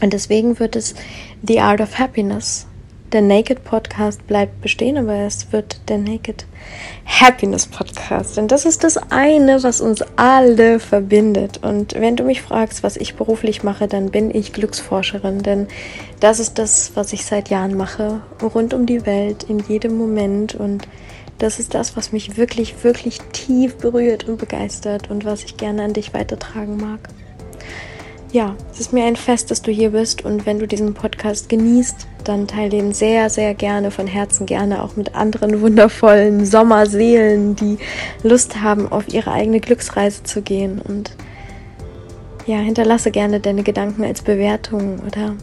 Und 0.00 0.12
deswegen 0.12 0.60
wird 0.60 0.76
es 0.76 0.94
The 1.42 1.58
Art 1.58 1.80
of 1.80 1.98
Happiness. 1.98 2.67
Der 3.12 3.22
Naked 3.22 3.64
Podcast 3.64 4.26
bleibt 4.26 4.60
bestehen, 4.60 4.98
aber 4.98 5.14
es 5.14 5.50
wird 5.50 5.80
der 5.88 5.96
Naked 5.96 6.44
Happiness 7.06 7.66
Podcast. 7.66 8.36
Denn 8.36 8.48
das 8.48 8.66
ist 8.66 8.84
das 8.84 8.98
eine, 9.10 9.62
was 9.62 9.80
uns 9.80 10.04
alle 10.16 10.78
verbindet. 10.78 11.64
Und 11.64 11.94
wenn 11.94 12.16
du 12.16 12.24
mich 12.24 12.42
fragst, 12.42 12.82
was 12.82 12.98
ich 12.98 13.14
beruflich 13.14 13.62
mache, 13.62 13.88
dann 13.88 14.10
bin 14.10 14.34
ich 14.34 14.52
Glücksforscherin. 14.52 15.42
Denn 15.42 15.68
das 16.20 16.38
ist 16.38 16.58
das, 16.58 16.92
was 16.96 17.14
ich 17.14 17.24
seit 17.24 17.48
Jahren 17.48 17.78
mache. 17.78 18.20
Rund 18.42 18.74
um 18.74 18.84
die 18.84 19.06
Welt, 19.06 19.44
in 19.44 19.60
jedem 19.60 19.96
Moment. 19.96 20.54
Und 20.54 20.86
das 21.38 21.58
ist 21.58 21.72
das, 21.72 21.96
was 21.96 22.12
mich 22.12 22.36
wirklich, 22.36 22.84
wirklich 22.84 23.22
tief 23.32 23.76
berührt 23.76 24.28
und 24.28 24.36
begeistert 24.36 25.10
und 25.10 25.24
was 25.24 25.44
ich 25.44 25.56
gerne 25.56 25.82
an 25.82 25.94
dich 25.94 26.12
weitertragen 26.12 26.76
mag. 26.76 27.08
Ja, 28.32 28.54
es 28.70 28.80
ist 28.80 28.92
mir 28.92 29.06
ein 29.06 29.16
Fest, 29.16 29.50
dass 29.50 29.62
du 29.62 29.70
hier 29.70 29.92
bist 29.92 30.26
und 30.26 30.44
wenn 30.44 30.58
du 30.58 30.68
diesen 30.68 30.92
Podcast 30.92 31.48
genießt, 31.48 32.06
dann 32.28 32.46
teile 32.46 32.70
den 32.70 32.92
sehr, 32.92 33.30
sehr 33.30 33.54
gerne, 33.54 33.90
von 33.90 34.06
Herzen 34.06 34.46
gerne 34.46 34.82
auch 34.82 34.96
mit 34.96 35.14
anderen 35.14 35.60
wundervollen 35.60 36.44
Sommerseelen, 36.44 37.56
die 37.56 37.78
Lust 38.22 38.60
haben, 38.60 38.90
auf 38.90 39.08
ihre 39.08 39.32
eigene 39.32 39.60
Glücksreise 39.60 40.22
zu 40.22 40.42
gehen. 40.42 40.80
Und 40.80 41.12
ja, 42.46 42.58
hinterlasse 42.58 43.10
gerne 43.10 43.40
deine 43.40 43.62
Gedanken 43.62 44.04
als 44.04 44.22
Bewertung 44.22 45.00
oder 45.06 45.34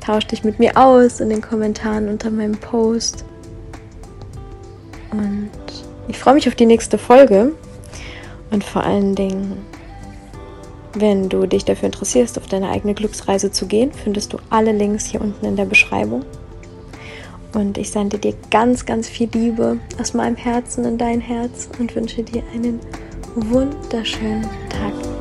tausch 0.00 0.26
dich 0.26 0.44
mit 0.44 0.58
mir 0.58 0.76
aus 0.76 1.20
in 1.20 1.28
den 1.28 1.40
Kommentaren 1.40 2.08
unter 2.08 2.30
meinem 2.30 2.56
Post. 2.56 3.24
Und 5.12 5.50
ich 6.08 6.18
freue 6.18 6.34
mich 6.34 6.48
auf 6.48 6.54
die 6.54 6.66
nächste 6.66 6.98
Folge. 6.98 7.52
Und 8.50 8.64
vor 8.64 8.84
allen 8.84 9.14
Dingen, 9.14 9.64
wenn 10.94 11.28
du 11.28 11.46
dich 11.46 11.64
dafür 11.64 11.86
interessierst, 11.86 12.38
auf 12.38 12.46
deine 12.46 12.70
eigene 12.70 12.94
Glücksreise 12.94 13.50
zu 13.50 13.66
gehen, 13.66 13.92
findest 13.92 14.32
du 14.32 14.38
alle 14.50 14.72
Links 14.72 15.06
hier 15.06 15.20
unten 15.20 15.46
in 15.46 15.56
der 15.56 15.64
Beschreibung. 15.64 16.24
Und 17.54 17.76
ich 17.76 17.90
sende 17.90 18.18
dir 18.18 18.34
ganz, 18.50 18.86
ganz 18.86 19.08
viel 19.08 19.28
Liebe 19.32 19.78
aus 20.00 20.14
meinem 20.14 20.36
Herzen 20.36 20.84
in 20.84 20.98
dein 20.98 21.20
Herz 21.20 21.68
und 21.78 21.94
wünsche 21.94 22.22
dir 22.22 22.42
einen 22.54 22.80
wunderschönen 23.34 24.48
Tag. 24.70 25.11